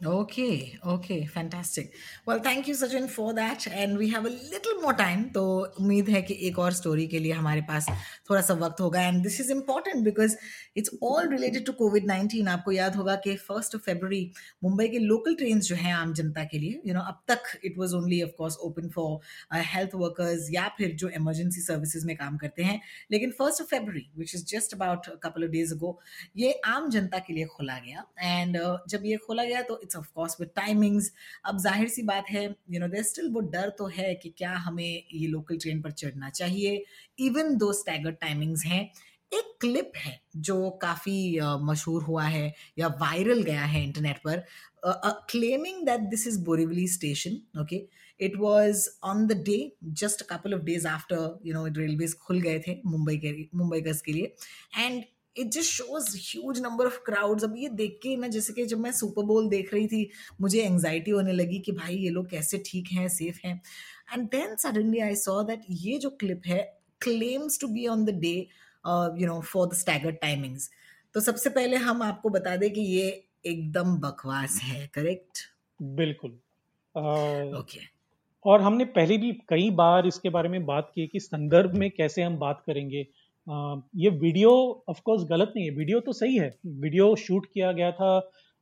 Okay, 0.00 0.78
okay, 0.82 1.26
fantastic. 1.26 1.92
Well, 2.24 2.38
thank 2.40 2.66
you 2.66 2.74
Sachin 2.74 3.06
for 3.06 3.34
that. 3.34 3.66
And 3.66 3.98
we 3.98 4.08
have 4.08 4.24
a 4.24 4.30
little 4.30 4.80
more 4.80 4.94
time 4.94 5.24
तो 5.32 5.42
उम्मीद 5.80 6.08
है 6.08 6.22
कि 6.22 6.36
एक 6.48 6.58
और 6.58 6.72
स्टोरी 6.72 7.06
के 7.06 7.18
लिए 7.18 7.32
हमारे 7.32 7.60
पास 7.68 7.86
थोड़ा 8.30 8.40
सा 8.40 8.54
वक्त 8.62 8.80
होगा. 8.80 9.00
And 9.02 9.22
this 9.22 9.40
is 9.40 9.50
important 9.52 10.04
because 10.04 10.36
it's 10.76 10.90
all 11.02 11.28
related 11.32 11.66
to 11.66 11.72
COVID 11.72 12.06
nineteen 12.06 12.48
आपको 12.48 12.72
याद 12.72 12.96
होगा 12.96 13.16
कि 13.24 13.34
फ़र्स्ट 13.36 13.74
ऑफ़ 13.74 13.82
फेबर 13.82 14.14
मुंबई 14.64 14.88
के 14.88 14.98
लोकल 14.98 15.34
ट्रेन 15.34 15.60
जो 15.60 15.76
हैं 15.76 15.92
आम 15.94 16.14
जनता 16.20 16.44
के 16.44 16.58
लिए 16.58 16.80
यू 16.86 16.94
नो 16.94 17.00
अब 17.12 17.20
तक 17.28 17.60
it 17.64 17.78
was 17.78 17.94
only 17.96 18.22
of 18.22 18.30
course 18.38 18.56
open 18.68 18.88
for 18.94 19.60
health 19.74 19.94
workers 19.94 20.48
या 20.54 20.66
फिर 20.78 20.94
जो 21.04 21.08
इमरजेंसी 21.20 21.60
सर्विसेज़ 21.60 22.06
में 22.06 22.16
काम 22.16 22.36
करते 22.36 22.62
हैं. 22.62 22.80
लेकिन 23.12 23.30
first 23.38 23.62
of 23.62 23.68
February 23.74 24.00
which 24.18 24.34
is 24.34 24.46
just 24.54 24.74
about 24.74 25.06
couple 25.22 25.44
of 25.44 25.50
days 25.50 25.74
ago 25.74 25.98
ये 26.36 26.52
आम 26.66 26.90
जनता 26.90 27.18
के 27.18 27.34
लिए 27.34 27.44
खोला 27.56 27.78
गया. 27.78 28.06
एंड 28.22 28.58
uh, 28.58 28.76
जब 28.88 29.02
ये 29.04 29.16
खोला 29.26 29.44
गया 29.44 29.62
तो 29.62 29.80
it's 29.90 29.96
of 29.96 30.08
course 30.14 30.36
with 30.40 30.48
timings 30.56 31.12
अब 31.44 31.58
ज़ाहिर 31.60 31.88
सी 31.88 32.02
बात 32.04 32.30
है 32.30 32.44
यू 32.70 32.80
नो 32.80 32.88
देर 32.88 33.02
स्टिल 33.04 33.30
वो 33.32 33.40
डर 33.52 33.68
तो 33.78 33.86
है 33.94 34.14
कि 34.14 34.34
क्या 34.38 34.54
हमें 34.58 34.84
ये 34.84 35.26
लोकल 35.28 35.58
ट्रेन 35.58 35.80
पर 35.82 35.90
चढ़ना 35.92 36.30
चाहिए। 36.30 36.82
इवन 37.20 37.56
दो 37.58 37.72
स्टैगर्ड 37.72 38.16
टाइमिंग्स 38.20 38.64
हैं। 38.64 38.82
एक 39.32 39.54
क्लिप 39.60 39.92
है 39.96 40.18
जो 40.38 40.70
काफ़ी 40.82 41.38
मशहूर 41.62 42.02
हुआ 42.02 42.24
है 42.24 42.52
या 42.78 42.88
वायरल 43.00 43.42
गया 43.42 43.64
है 43.64 43.82
इंटरनेट 43.84 44.18
पर। 44.26 44.44
Claiming 45.30 45.84
that 45.86 46.08
this 46.10 46.26
is 46.28 46.40
Borivali 46.44 46.86
station 46.88 47.60
okay 47.60 47.82
it 48.20 48.36
was 48.38 48.88
on 49.04 49.26
the 49.26 49.32
day 49.44 49.58
just 50.02 50.22
couple 50.30 50.54
of 50.54 50.62
days 50.62 50.86
after 50.88 51.38
you 51.46 51.54
know 51.54 51.66
railways 51.78 52.14
खुल 52.22 52.40
गए 52.40 52.58
थे 52.66 52.80
मुंबई 52.86 53.16
के 53.24 53.32
मुंबई 53.54 53.80
के 53.80 54.12
लिए। 54.12 54.34
And 54.78 55.02
it 55.36 55.46
just 55.46 55.70
shows 55.70 56.16
huge 56.16 56.60
number 56.60 56.86
of 56.86 56.98
crowds 57.06 57.44
अब 57.44 57.54
ये 57.56 57.68
देख 57.68 57.98
के 58.02 58.16
ना 58.16 58.28
जैसे 58.28 58.52
कि 58.52 58.66
जब 58.66 58.78
मैं 58.78 58.92
सुपर 58.92 59.22
बोल 59.22 59.48
देख 59.48 59.74
रही 59.74 59.86
थी 59.86 60.10
मुझे 60.40 60.62
एंगजाइटी 60.62 61.10
होने 61.10 61.32
लगी 61.32 61.58
कि 61.58 61.72
भाई 61.72 61.96
ये 61.96 62.10
लोग 62.10 62.30
कैसे 62.30 62.62
ठीक 62.66 62.88
हैं 62.92 63.08
सेफ़ 63.08 63.46
हैं। 63.46 63.62
And 64.12 64.28
then 64.28 64.56
suddenly 64.56 64.98
I 64.98 65.14
saw 65.14 65.42
that 65.42 65.60
ये 65.70 65.98
जो 65.98 66.10
क्लिप 66.10 66.42
है 66.46 66.80
claims 67.00 67.60
to 67.60 67.68
be 67.68 67.86
on 67.86 68.04
the 68.04 68.10
day 68.10 68.34
you 69.20 69.26
know 69.26 69.40
for 69.40 69.68
the 69.68 69.72
staggered 69.72 70.16
timings 70.16 70.70
तो 71.14 71.20
सबसे 71.20 71.50
पहले 71.50 71.76
हम 71.76 72.02
आपको 72.02 72.28
बता 72.28 72.56
दें 72.56 72.70
कि 72.70 72.80
ये 72.80 73.08
एकदम 73.46 73.96
बकवास 73.96 74.60
है 74.62 74.90
करेक्ट 74.94 75.38
बिल्कुल। 75.82 76.30
Okay 76.30 77.54
uh, 77.54 77.62
okay. 77.62 77.84
और 78.44 78.62
हमने 78.62 78.84
पहले 78.84 79.16
भी 79.18 79.32
कई 79.48 79.70
बार 79.70 80.06
इसके 80.06 80.28
बारे 80.28 80.48
में 80.48 80.66
बात 80.66 80.92
की 80.94 81.06
कि 81.06 81.20
संदर्भ 81.20 81.74
में 81.74 81.90
कैसे 81.90 82.22
हम 82.22 82.36
बात 82.36 82.62
करेंगे। 82.66 83.00
आ, 83.00 83.04
ये 83.46 84.10
वीडियो 84.10 84.50
ऑफ़ 84.88 85.00
कोर्स 85.04 85.24
गलत 85.30 85.52
नहीं 85.56 85.64
है। 85.64 85.74
वीडियो 85.76 86.00
तो 86.00 86.12
सही 86.12 86.36
है। 86.36 86.50
वीडियो 86.66 87.14
शूट 87.16 87.46
किया 87.54 87.72
गया 87.72 87.90
था 87.92 88.16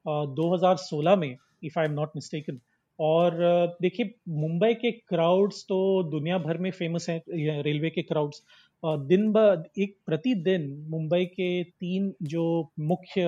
आ, 0.04 0.24
2016 0.36 1.16
में 1.18 1.36
if 1.64 1.78
I 1.78 1.84
am 1.86 1.92
not 1.92 2.10
mistaken 2.16 2.60
और 2.98 3.36
देखिए 3.82 4.14
मुंबई 4.36 4.74
के 4.74 4.90
क्राउड्स 4.92 5.64
तो 5.68 5.78
दुनिया 6.10 6.38
भर 6.38 6.58
में 6.58 6.70
फ़ेमस 6.70 7.08
हैं 7.10 7.20
रेलवे 7.62 7.90
के 7.90 8.02
क्राउड्स 8.02 8.42
दिन 8.82 9.30
ब 9.32 9.64
एक 9.78 9.96
प्रतिदिन 10.06 10.66
मुंबई 10.90 11.24
के 11.26 11.62
तीन 11.64 12.12
जो 12.32 12.44
मुख्य 12.90 13.24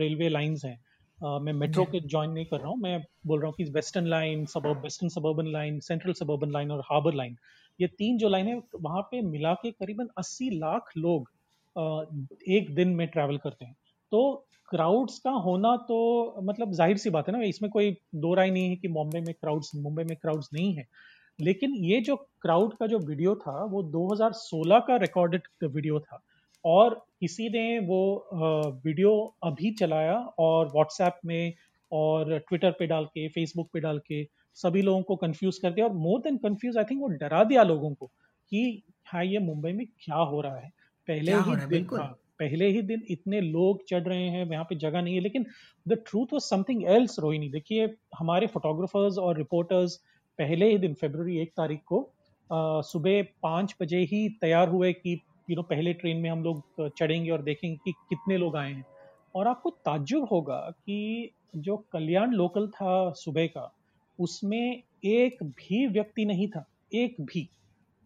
रेलवे 0.00 0.28
लाइंस 0.28 0.64
हैं 0.64 0.78
मैं 1.42 1.52
मेट्रो 1.52 1.84
के 1.84 2.00
ज्वाइन 2.00 2.30
नहीं 2.30 2.44
कर 2.46 2.58
रहा 2.58 2.68
हूँ। 2.68 2.78
मैं 2.80 2.98
बोल 3.26 3.40
रहा 3.40 3.46
हूँ 3.46 3.54
कि 3.56 3.64
वेस्टर्न 3.72 4.06
लाइन 4.08 4.44
सब 4.52 4.66
western 4.82 5.08
suburban 5.08 5.50
line 5.52 5.78
central 5.88 6.12
suburban 6.12 6.50
line 6.52 6.70
और 6.70 6.80
हार्बर 6.90 7.14
लाइन 7.14 7.36
ये 7.78 7.86
तीन 7.88 8.18
जो 8.18 8.28
लाइन 8.28 8.62
वहाँ 8.76 9.02
पे 9.10 9.20
मिला 9.22 9.52
के 9.62 9.70
करीबन 9.72 10.08
80 10.18 10.50
लाख 10.52 10.90
लोग 10.96 11.30
एक 12.50 12.74
दिन 12.74 12.88
में 12.94 13.06
ट्रैवल 13.08 13.36
करते 13.38 13.64
हैं। 13.64 13.76
तो 14.12 14.46
क्राउड्स 14.68 15.18
का 15.18 15.30
होना 15.44 15.76
तो 15.88 16.42
मतलब 16.42 16.72
ज़ाहिर 16.72 16.96
सी 16.96 17.10
बात 17.10 17.28
है 17.28 17.32
ना, 17.34 17.42
इसमें 17.44 17.70
कोई 17.70 17.96
दो 18.16 18.34
राय 18.34 18.50
नहीं 18.50 18.68
है 18.68 18.76
कि 18.76 18.88
मुंबई 18.88 19.20
में 19.20 19.34
क्राउड्स 19.34 19.70
मुंबई 19.76 20.04
में 20.04 20.16
क्राउड्स 20.16 20.48
नहीं 20.54 20.74
है। 20.74 20.86
लेकिन 21.38 21.74
ये 21.84 22.00
जो 22.00 22.16
क्राउड 22.16 22.76
का 22.76 22.86
जो 22.86 22.98
वीडियो 23.00 23.34
था, 23.36 23.64
वो 23.64 23.82
2016 23.84 24.80
का 24.88 24.96
रिकॉर्डेड 24.98 25.42
वीडियो 25.64 26.00
था। 26.00 26.22
और 26.64 26.94
किसी 27.20 27.48
ने 27.48 27.78
वो 27.80 28.28
वीडियो 28.84 29.12
अभी 29.44 29.70
चलाया 29.74 30.16
और 30.38 30.66
व्हाट्सएप 30.66 31.18
में 31.26 31.52
और 31.92 32.38
ट्विटर 32.38 32.70
पे 32.78 32.86
डाल 32.86 33.04
के 33.06 33.28
फेसबुक 33.28 33.68
पे 33.72 33.80
डाल 33.80 33.98
के 34.06 34.22
सभी 34.56 34.82
लोगों 34.82 35.02
को 35.02 35.16
कंफ्यूज 35.16 35.58
कर 35.58 35.70
दिया 35.70 35.86
और 35.86 35.92
more 35.96 36.20
than 36.20 36.36
confuse 36.36 36.78
I 36.78 36.84
think 36.84 37.00
वो 37.00 37.08
डरा 37.08 37.42
दिया 37.44 37.62
लोगों 37.62 37.94
को 37.94 38.06
कि 38.52 38.82
हाँ 39.06 39.24
ये 39.24 39.38
मुंबई 39.38 39.72
में 39.72 39.86
क्या 39.86 40.16
हो 40.16 40.40
रहा 40.40 40.58
है। 40.58 40.68
पहले 41.08 41.32
ही 41.32 41.56
दिन 41.56 41.88
हाँ, 41.92 42.16
पहले 42.38 42.66
ही 42.66 42.82
दिन 42.82 43.02
इतने 43.10 43.40
लोग 43.40 43.82
चढ़ 43.88 44.02
रहे 44.02 44.28
हैं 44.28 44.44
यहाँ 44.46 44.64
पे 44.64 44.74
जगह 44.74 45.02
नहीं 45.02 45.14
है 45.14 45.20
लेकिन 45.20 45.46
the 45.86 45.92
truth 46.06 46.32
was 46.32 46.44
something 46.44 46.84
else 46.88 47.18
Rohini. 47.18 47.48
देखिए 47.48 47.94
हमारे 48.18 48.46
फोटोग्राफर्स 48.46 49.18
और 49.18 49.36
रिपोर्टर्स 49.36 49.96
पहले 50.38 50.70
ही 50.70 50.78
दिन 50.78 50.94
फेबर 50.94 51.30
एक 51.30 51.52
तारीख 51.56 51.80
को 51.86 52.08
सुबह 52.82 53.22
पाँच 53.42 53.74
बजे 53.82 53.98
ही 54.02 54.28
तैयार 54.40 54.68
हुए 54.68 54.92
कि 54.92 55.20
यू 55.50 55.56
नो 55.56 55.62
पहले 55.62 55.92
ट्रेन 55.92 56.16
में 56.16 56.30
हम 56.30 56.42
लोग 56.42 56.88
चढ़ेंगे 56.98 57.30
और 57.30 57.42
देखेंगे 57.42 57.76
कि 57.84 57.92
कितने 58.08 58.36
लोग 58.38 58.56
आए 58.56 58.72
हैं। 58.72 58.84
और 59.34 59.48
आपको 59.48 59.70
ताज्जुब 59.70 60.28
होगा 60.32 60.58
कि 60.70 61.30
जो 61.56 61.76
कल्याण 61.92 62.32
लोकल 62.32 62.66
था 62.68 63.10
सुबह 63.16 63.46
का 63.46 63.70
उसमें 64.20 64.82
एक 65.06 65.42
भी 65.42 65.86
व्यक्ति 65.88 66.24
नहीं 66.24 66.48
था, 66.48 66.64
एक 66.92 67.16
भी। 67.22 67.48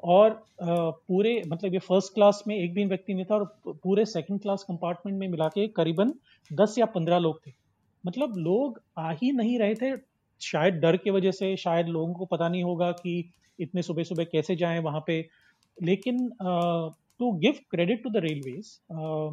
और 0.03 0.43
पूरे 0.61 1.43
मतलब 1.49 1.75
ये 1.75 1.79
फ़र्स्ट 1.81 2.13
क्लास 2.15 2.43
में 2.49 2.55
एक 2.57 2.75
भी 2.75 2.85
व्यक्ति 2.87 3.15
नहीं 3.15 3.25
था 3.25 3.35
और 3.35 3.45
पूरे 3.67 4.05
सेकंड 4.07 4.41
क्लास 4.41 4.65
कंपार्टमेंट 4.69 5.19
में 5.19 5.29
मिला 5.29 5.49
के 5.49 5.67
करीबन 5.77 6.13
दस 6.51 6.75
या 6.79 6.87
पंद्रह 6.89 7.19
लोग 7.19 7.41
थे। 7.47 7.53
मतलब 8.05 8.37
लोग 8.39 8.81
आ 8.99 9.11
ही 9.13 9.31
नहीं 9.33 9.59
रहे 9.59 9.75
थे। 9.75 9.97
शायद 10.41 10.75
डर 10.75 10.97
के 10.97 11.11
वजह 11.11 11.31
से, 11.31 11.57
शायद 11.57 11.87
लोगों 11.89 12.13
को 12.15 12.25
पता 12.27 12.49
नहीं 12.49 12.63
होगा 12.63 12.91
कि 12.93 13.33
इतने 13.59 13.83
सुबह 13.83 14.03
सुबह 14.03 14.25
कैसे 14.25 14.57
जाएँ 14.57 14.81
वहाँ 14.81 15.03
पे। 15.07 15.21
लेकिन 15.79 16.29
to 17.21 17.31
give 17.39 17.59
credit 17.71 18.03
to 18.03 18.11
the 18.11 18.17
railways 18.17 18.79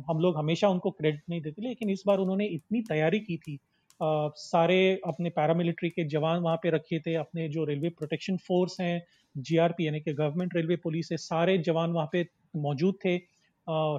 हम 0.08 0.20
लोग 0.20 0.38
हमेशा 0.38 0.68
उनको 0.70 0.92
क्रेडिट 0.92 1.22
नहीं 1.30 1.42
देते, 1.42 1.62
लेकिन 1.62 1.90
इस 1.90 2.04
बार 2.08 2.18
उन्होंने 2.20 2.46
इतनी 2.48 2.82
तैयारी 2.84 3.20
की 3.20 3.38
थी 3.38 3.58
सारे 4.04 5.02
अपने 5.06 5.30
पैरामिलिट्री 5.30 5.90
के 5.90 6.04
जवान 6.04 6.40
वहाँ 6.40 6.58
पे 6.58 6.70
रखे 6.70 7.00
थे 7.00 7.16
अपने 7.16 7.50
जो 7.50 7.66
रेलवे 7.66 7.90
प्रोटेक्शन 7.90 8.38
फोर्स 8.38 8.80
हैं 8.82 9.04
जीआरपी 9.38 9.88
यानी 9.88 10.00
कि 10.00 10.14
गवर्नमेंट 10.14 10.56
रेलवे 10.56 10.76
पुलिस 10.76 11.12
है 11.12 11.18
सारे 11.18 11.58
जवान 11.58 11.92
वहाँ 11.92 12.10
पे 12.12 12.28
मौजूद 12.56 12.96
थे 13.06 13.18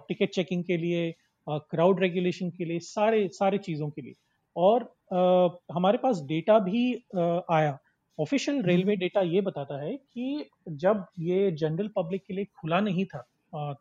टिकट 0.09 0.31
चेकिंग 0.31 0.65
के 0.65 0.77
लिए 0.77 1.15
क्राउड 1.49 2.01
रेगुलेशन 2.01 2.51
के 2.51 2.65
लिए 2.65 2.79
सारे 2.79 3.29
सारे 3.33 3.59
चीज़ों 3.59 3.91
के 3.91 4.03
लिए। 4.03 4.15
और 4.57 4.83
uh, 5.15 5.77
हमारे 5.77 5.99
पास 5.99 6.21
डेटा 6.21 6.59
भी 6.59 6.95
uh, 6.95 7.41
आया। 7.51 7.79
ऑफिशियल 8.21 8.63
रेलवे 8.63 8.97
डेटा 8.97 9.21
ये 9.21 9.41
बताता 9.41 9.83
है 9.83 9.97
कि 9.97 10.51
जब 10.69 11.05
ये 11.19 11.51
जनरल 11.53 11.89
पब्लिक 11.89 12.25
के 12.29 12.35
लिए 12.35 12.45
खुला 12.45 12.81
नहीं 12.81 13.05
था 13.05 13.29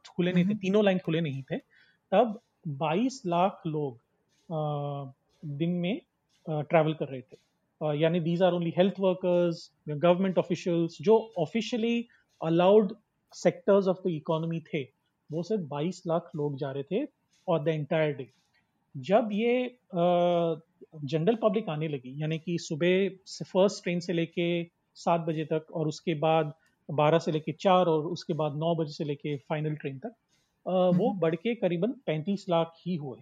खुले 0.09 0.33
नहीं 0.33 0.45
थे 0.45 0.53
तीनों 0.53 0.83
लाइन 0.85 0.99
खुले 0.99 1.21
नहीं 1.21 1.43
थे 1.43 1.57
तब 2.11 2.39
22 2.81 3.13
लाख 3.25 3.61
लोग 3.67 3.99
दिन 5.45 5.69
में 5.69 6.01
ट्रैवल 6.49 6.93
कर 6.93 7.05
रहे 7.05 7.21
थे। 7.21 7.37
यानी 7.99 8.19
these 8.19 8.41
are 8.43 8.53
only 8.53 8.73
health 8.77 8.99
workers 8.99 9.71
government 9.89 10.37
officials 10.37 10.97
जो 11.01 11.33
officially 11.37 12.07
allowed 12.41 12.93
sectors 13.33 13.87
of 13.87 13.97
the 14.07 14.11
economy 14.11 14.59
थे 14.59 14.83
वो 15.31 15.43
सिर्फ़ 15.43 15.63
22 15.63 16.01
लाख 16.07 16.31
लोग 16.35 16.57
जा 16.57 16.71
रहे 16.71 16.83
थे 16.83 17.07
और 17.47 17.63
द 17.63 17.67
एंटायर 17.67 18.13
डे 18.13 18.31
जब 18.97 19.29
ये 19.31 19.77
जनरल 19.95 21.35
uh, 21.35 21.41
पब्लिक 21.41 21.69
आने 21.69 21.87
लगी 21.87 22.21
यानी 22.21 22.39
कि 22.39 22.57
सुबह 22.59 23.09
से 23.25 23.45
फ़र्स्ट 23.45 23.83
ट्रेन 23.83 23.99
से 23.99 24.13
लेके 24.13 24.47
सात 24.95 25.21
बजे 25.21 25.45
तक 25.45 25.65
और 25.73 25.87
उसके 25.87 26.13
बाद 26.15 26.53
बारह 26.91 27.19
से 27.19 27.31
लेके 27.31 27.51
चार 27.51 27.85
और 27.85 28.05
उसके 28.05 28.33
बाद 28.33 28.55
नौ 28.55 28.75
बजे 28.75 28.93
से 28.93 29.03
लेके 29.03 29.35
फाइनल 29.37 29.75
ट्रेन 29.75 29.99
तक 29.99 30.09
uh, 30.09 30.97
वो 30.97 31.09
हम्म। 31.09 31.19
बढ़ 31.19 31.35
के 31.35 31.55
करीबन 31.55 31.91
पैंतीस 31.91 32.45
लाख 32.49 32.73
ही 32.85 32.95
हुए। 32.95 33.19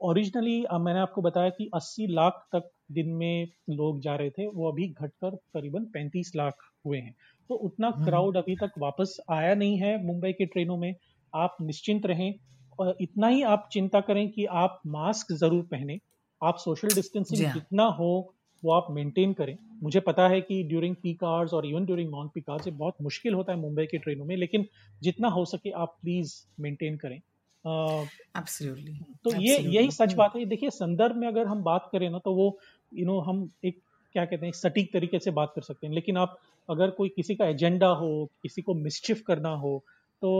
ओरिजिनली 0.00 0.64
मैंने 0.72 1.00
आपको 1.00 1.22
बताया 1.22 1.50
कि 1.50 1.70
80 1.74 2.06
लाख 2.06 2.48
तक 2.52 2.70
दिन 2.92 3.08
में 3.08 3.48
लोग 3.70 4.00
जा 4.00 4.16
रहे 4.16 4.30
थे 4.30 4.46
वो 4.46 4.72
अभी 4.72 4.88
घटकर 4.88 5.30
करीबन 5.30 5.84
35 5.84 6.32
लाख 6.36 6.54
हुए 6.86 6.98
हैं। 6.98 7.14
तो 7.48 7.54
उतना 7.54 7.90
क्राउड 7.90 8.36
हम्म। 8.36 8.42
अभी 8.42 8.56
तक 8.56 8.72
वापस 8.78 9.16
आया 9.30 9.54
नहीं 9.54 9.78
है 9.78 10.06
मुंबई 10.06 10.32
के 10.32 10.46
ट्रेनों 10.46 10.76
में। 10.76 10.94
आप 11.34 11.56
निश्चिंत 11.62 12.06
रहें 12.06 12.34
और 12.78 12.96
इतना 13.00 13.26
ही 13.28 13.42
आप 13.42 13.68
चिंता 13.72 14.00
करें 14.00 14.28
कि 14.30 14.44
आप 14.44 14.80
मास्क 14.86 15.32
ज़रूर 15.32 15.62
पहने। 15.62 15.98
आप 16.42 16.56
सोशल 16.56 16.88
डिस्टेंसिंग। 16.88 17.40
जितना 17.54 17.84
हो 17.84 18.34
वो 18.64 18.72
आप 18.72 18.86
मेंटेन 18.90 19.32
करें। 19.32 19.58
मुझे 19.82 20.00
पता 20.00 20.28
है 20.28 20.40
कि 20.40 20.62
ड्यूरिंग 20.62 20.96
पीक 20.96 21.24
आवर्स 21.24 21.54
और 21.54 21.66
even 21.66 21.84
during 21.84 22.10
non 22.10 22.28
peak 22.28 22.50
hours 22.50 22.66
ये 22.66 22.72
बहुत 22.72 22.94
मुश्किल 23.02 23.34
होता 23.34 23.52
है 23.52 23.58
मुंबई 23.58 23.86
के 23.86 23.98
ट्रेनों 23.98 24.24
में 24.24 24.36
लेकिन 24.36 24.66
जितना 25.02 25.28
हो 25.28 25.44
सके 25.44 25.70
आप 25.70 25.96
प्लीज़ 26.02 26.34
मेंटेन 26.60 26.96
करें। 26.96 27.20
एब्सोल्युटली 27.64 28.92
तो 29.24 29.32
ये 29.34 29.58
यही 29.58 29.90
सच 29.90 30.14
बात 30.14 30.36
है। 30.36 30.44
देखिए 30.46 30.70
संदर्भ 30.70 31.16
में 31.16 31.26
अगर 31.28 31.46
हम 31.46 31.62
बात 31.62 31.88
करें 31.92 32.08
ना 32.10 32.18
तो 32.18 32.34
वो 32.34 32.46
यू 32.92 32.98
you 32.98 33.06
नो 33.06 33.12
know, 33.12 33.28
हम 33.28 33.48
एक 33.64 33.80
क्या 34.14 34.24
कहते 34.24 34.46
हैं 34.46 34.52
सटीक 34.54 34.92
तरीके 34.92 35.18
से 35.18 35.30
बात 35.30 35.52
कर 35.54 35.62
सकते 35.62 35.86
हैं। 35.86 35.94
लेकिन 35.94 36.16
आप 36.16 36.38
अगर 36.68 36.90
कोई 36.90 37.08
किसी 37.08 37.34
का 37.34 37.46
एजेंडा 37.46 37.88
हो 37.94 38.10
किसी 38.42 38.62
को 38.62 38.74
मिसचिफ 38.74 39.22
करना 39.26 39.54
हो 39.56 39.78
तो 40.22 40.30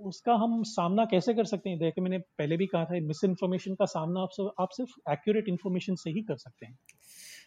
उसका 0.00 0.34
हम 0.34 0.62
सामना 0.64 1.04
कैसे 1.04 1.34
कर 1.34 1.44
सकते 1.44 1.70
हैं? 1.70 1.78
देखिए 1.78 2.02
मैंने 2.02 2.18
पहले 2.18 2.56
भी 2.56 2.66
कहा 2.66 2.84
था 2.84 3.00
मिस 3.02 3.24
इन्फॉर्मेशन 3.24 3.74
का 3.74 3.84
सामना 3.86 4.20
आप, 4.20 4.52
आप 4.60 4.68
सिर्फ़ 4.72 5.10
एक्यूरेट 5.12 5.48
इन्फॉर्मेशन 5.48 5.94
से 5.94 6.10
ही 6.10 6.22
कर 6.22 6.36
सकते 6.36 6.66
हैं। 6.66 6.76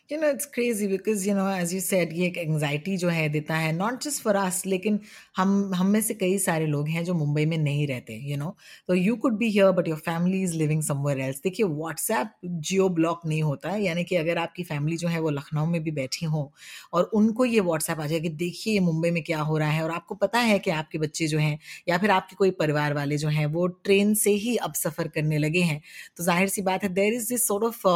You 0.10 0.20
know 0.20 0.30
it's 0.30 0.46
crazy 0.54 0.88
because 0.88 1.28
you 1.28 1.34
know 1.36 1.48
as 1.52 1.74
you 1.74 1.80
said 1.80 2.14
ये 2.14 2.26
एक 2.28 2.38
एंगजाइटी 2.38 2.96
जो 2.98 3.10
है 3.10 3.28
देता 3.30 3.56
है 3.56 3.72
नॉट 3.72 4.04
जस्ट 4.04 4.22
फॉर 4.24 4.36
अस 4.36 4.62
लेकिन 4.66 5.00
हम 5.38 5.72
हम 5.76 5.88
में 5.88 6.00
से 6.02 6.14
कई 6.14 6.38
सारे 6.40 6.66
लोग 6.66 6.88
हैं 6.90 7.04
जो 7.06 7.14
मुंबई 7.14 7.46
में 7.46 7.58
नहीं 7.58 7.86
रहते 7.88 8.16
यू 8.30 8.38
नो 8.38 8.56
तो 8.88 8.94
you 8.94 9.16
could 9.16 9.38
be 9.38 9.50
here 9.50 9.72
but 9.72 9.88
your 9.88 9.98
family 10.06 10.42
is 10.44 10.56
living 10.58 10.82
somewhere 10.84 11.20
else 11.20 11.42
देखिए 11.44 11.66
व्हाट्सएप 11.66 12.32
जियो 12.46 12.88
ब्लॉक 12.90 13.22
नहीं 13.26 13.42
होता 13.44 13.70
है 13.70 13.84
यानी 13.84 14.04
कि 14.04 14.16
अगर 14.16 14.38
आपकी 14.38 14.64
फैमिली 14.64 14.98
जो 14.98 15.08
है 15.08 15.20
वो 15.20 15.30
लखनऊ 15.30 15.66
में 15.66 15.82
भी 15.84 15.92
बैठी 15.92 16.26
हो, 16.26 16.42
और 16.94 17.04
उनको 17.14 17.46
ये 17.46 17.60
व्हाट्सएप 17.60 18.00
आ 18.00 18.08
जाए 18.08 18.20
कि 18.20 18.30
देखिए 18.42 18.74
ये 18.74 18.80
मुंबई 18.80 19.12
में 19.12 19.22
क्या 19.24 19.42
हो 19.42 19.58
रहा 19.58 19.70
है, 19.70 19.84
और 19.84 19.92
आपको 19.92 20.16
पता 20.16 20.40
है 20.40 20.58
कि 20.60 20.72
आपके 20.72 20.98
बच्चे 20.98 21.28
जो 21.28 21.38
हैं, 21.40 21.60
या 21.90 21.98
फिर 21.98 22.12
आपके 22.12 22.36
कोई 22.36 22.52
परिवार 22.60 22.94
वाले 22.94 23.18
जो 23.18 23.28
हैं, 23.30 23.46
वो 23.46 23.68
ट्रेन 23.68 24.14
से 24.16 24.32
ही 24.44 24.56
अब 24.58 24.74
सफ़र 24.74 25.08
करने 25.08 25.38
लगे 25.38 25.62
हैं. 25.62 25.82
तो 26.18 26.24
ज़ाहिर 26.24 26.48
सी 26.50 26.62
बात 26.62 26.84
है 26.84 26.90
there 26.94 27.14
is 27.14 27.30
this 27.30 27.48
sort 27.48 27.64
of 27.64 27.88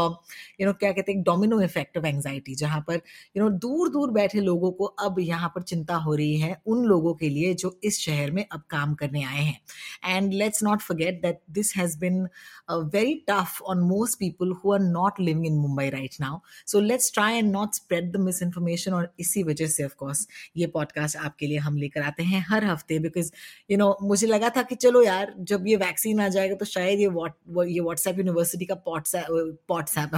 you 0.61 0.67
know 0.67 0.73
क्या 0.73 0.91
कहते 0.91 1.11
हैं 1.11 1.23
डोमिनो 1.23 1.61
इफ़ेक्ट 1.61 1.97
ऑफ़ 2.03 2.09
एंगजाइटी 2.09 2.55
जहाँ 2.55 2.83
पर 2.87 3.01
यू 3.37 3.43
नो 3.43 3.49
दूर 3.49 3.89
दूर 3.89 4.11
बैठे 4.11 4.39
लोगों 4.39 4.71
को 4.71 4.85
अब 4.85 5.19
यहाँ 5.19 5.49
पर 5.49 5.61
चिंता 5.61 5.95
हो 5.95 6.15
रही 6.15 6.37
है 6.37 6.61
उन 6.65 6.83
लोगों 6.85 7.13
के 7.13 7.29
लिए 7.29 7.53
जो 7.53 7.79
इस 7.83 7.99
शहर 7.99 8.31
में 8.31 8.45
अब 8.51 8.61
काम 8.69 8.93
करने 8.93 9.23
आए 9.23 9.41
हैं। 9.41 9.59
And 10.05 10.33
let's 10.33 10.63
not 10.63 10.81
forget 10.81 11.21
that 11.21 11.39
this 11.51 11.75
has 11.77 11.97
been 11.99 12.27
very 12.71 13.25
tough 13.29 13.61
on 13.61 13.79
most 13.79 14.19
people 14.19 14.51
who 14.51 14.73
are 14.73 14.79
not 14.79 15.19
living 15.19 15.45
in 15.45 15.53
Mumbai 15.53 15.89
right 15.89 16.15
now 16.21 16.39
so 16.67 16.79
let's 16.79 17.13
try 17.13 17.37
and 17.37 17.51
not 17.51 17.73
spread 17.73 18.11
the 18.11 18.17
misinformation 18.43 18.93
और 18.93 19.13
इसी 19.19 19.43
वजह 19.43 19.67
से 19.67 19.83
ऑफकोर्स 19.83 20.27
ये 20.57 20.67
पॉडकास्ट 20.67 21.17
आपके 21.17 21.47
लिए 21.47 21.57
हम 21.57 21.77
लेकर 21.77 22.01
आते 22.01 22.23
हैं 22.23 22.45
हर 22.49 22.65
हफ़्ते 22.65 22.99
बिकॉज़ 22.99 23.31
यू 23.71 23.77
नो 23.77 23.97
मुझे 24.01 24.27
लगा 24.27 24.49
था 24.49 24.61
कि 24.61 24.75
चलो 24.75 25.03
यार, 25.03 25.33
जब 25.39 25.67
ये 25.67 25.75
वैक्सीन 25.75 26.19
आ 26.19 26.27
जाएगा 26.27 26.55
तो 26.55 26.65
शायद 26.65 26.99
ये 26.99 27.07
वॉट 27.07 27.31
ये 27.67 27.79
व्हाट्सएप 27.79 28.17
यूनिवर्सिटी 28.17 28.65
का 28.65 28.75
पॉट्सएप 28.75 29.57
पॉट्सएप 29.67 30.09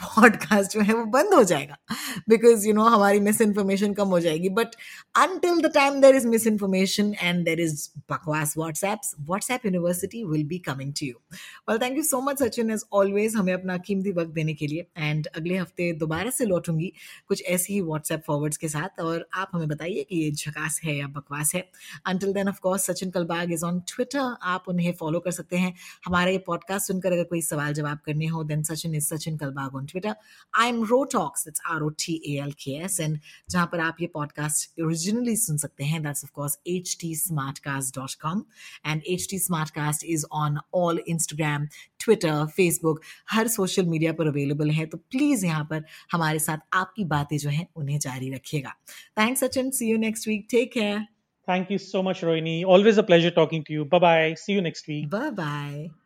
पॉडकास्ट 0.00 0.72
जो 0.72 0.80
है 0.80 0.94
वो 0.96 1.04
बंद 1.12 1.34
हो 1.34 1.42
जाएगा। 1.44 1.76
बिकॉज़ 2.28 2.66
यू 2.68 2.72
नो 2.74 2.84
हमारी 2.84 3.20
मिस 3.20 3.40
इन्फॉर्मेशन 3.40 3.92
कम 3.94 4.08
हो 4.08 4.20
जाएगी। 4.20 4.48
But 4.50 4.74
until 5.14 5.60
the 5.62 5.72
time 5.74 6.00
there 6.00 6.16
is 6.16 6.26
misinformation 6.46 7.14
and 7.22 7.44
there 7.44 7.60
is 7.60 7.88
बकवास 8.10 8.54
WhatsApp 8.58 9.00
WhatsApp 9.20 9.66
university 9.66 10.24
will 10.24 10.44
be 10.44 10.58
coming 10.58 10.92
to 10.92 11.06
you 11.06 11.14
well 11.68 11.78
thank 11.78 11.96
you 11.96 12.02
so 12.02 12.20
much 12.20 12.42
Sachin 12.42 12.70
as 12.70 12.84
always 12.92 13.36
हमें 13.36 13.52
अपना 13.54 13.76
कीमती 13.78 14.12
वक्त 14.12 14.30
देने 14.30 14.54
के 14.54 14.66
लिए। 14.66 14.86
एंड 14.98 15.26
अगले 15.26 15.56
हफ़्ते 15.56 15.92
दोबारा 15.98 16.30
से 16.30 16.44
लौटूँगी 16.44 16.92
कुछ 17.28 17.42
ऐसी 17.46 17.72
ही 17.72 17.80
व्हाट्सएप 17.80 18.22
फॉरवर्ड्स 18.26 18.56
के 18.56 18.68
साथ। 18.68 19.00
और 19.00 19.26
आप 19.34 19.50
हमें 19.52 19.68
बताइए 19.68 20.02
कि 20.02 20.16
ये 20.16 20.30
झकास 20.30 20.80
है 20.84 20.96
या 20.96 21.06
बकवास 21.08 21.54
है। 21.54 21.64
Until 22.06 22.32
then 22.32 22.48
of 22.48 22.60
course 22.60 22.86
Sachin 22.86 23.10
Kalbag 23.10 23.52
is 23.52 23.64
on 23.64 23.80
Twitter 23.88 24.34
आप 24.42 24.64
उन्हें 24.68 24.92
फॉलो 25.00 25.20
कर 25.20 25.30
सकते 25.30 25.56
हैं। 25.56 25.74
हमारा 26.06 26.30
ये 26.30 26.38
पॉडकास्ट 26.46 26.86
सुनकर 26.86 27.12
अगर 27.12 27.24
कोई 27.24 27.40
सवाल 27.42 27.72
जवाब 27.74 27.98
करने 28.06 28.26
हो 28.26 28.42
then 28.44 28.62
Sachin 28.62 28.94
is 28.94 29.06
Sachin 29.06 29.36
Kalbag 29.36 29.74
on 29.76 29.86
Twitter 29.86 30.14
I 30.54 30.68
am 30.68 30.82
ro 30.88 31.02
talks 31.12 31.46
it's 31.48 31.60
R 31.70 31.82
O 31.82 31.88
T 31.98 32.14
A 32.26 32.36
L 32.42 32.52
K 32.62 32.76
S 32.84 33.00
and 33.00 33.18
जहाँ 33.50 33.66
पर 33.72 33.80
आप 33.80 33.96
ये 34.00 34.06
पॉडकास्ट 34.14 34.80
ओरिजिनली 34.82 35.36
सुन 35.36 35.56
सकते 35.56 35.84
हैं 35.84 36.02
that's 36.02 36.24
of 36.24 36.32
course 36.34 36.58
H 36.68 36.96
T 37.00 37.14
smartcast 37.58 37.98
dot 37.98 38.14
com 38.22 38.44
and 38.86 39.02
H 39.08 39.26
T 39.30 39.38
smartcast 39.70 40.04
is 40.06 40.26
on 40.34 40.58
all 40.74 41.02
Instagram 41.08 41.66
Twitter 42.00 42.46
Facebook 42.56 43.00
her 43.30 43.48
social 43.48 43.86
media 43.86 44.12
पर 44.12 44.28
available 44.28 44.70
है 44.70 44.86
तो 44.86 44.98
प्लीज़ 45.10 45.46
यहाँ 45.46 45.64
पर 45.70 45.84
हमारे 46.12 46.38
साथ 46.38 46.68
आपकी 46.74 47.04
बातें 47.16 47.36
जो 47.38 47.50
हैं 47.50 47.66
उन्हें 47.76 47.98
जारी 47.98 48.32
रखिएगा 48.34 48.76
thanks 49.18 49.44
Sachin 49.44 49.70
see 49.70 49.90
you 49.90 49.98
next 49.98 50.28
week 50.28 50.46
take 50.50 50.72
care 50.72 51.04
Thank 51.48 51.70
you 51.70 51.78
so 51.78 52.02
much, 52.02 52.22
Rohini. 52.22 52.64
Always 52.66 52.98
a 52.98 53.04
pleasure 53.04 53.30
talking 53.30 53.62
to 53.64 53.72
you. 53.72 53.84
Bye 53.86 53.98
bye. 54.00 54.34
See 54.36 54.52
you 54.52 54.60
next 54.62 54.88
week. 54.88 55.08
Bye 55.08 55.30
bye. 55.32 56.05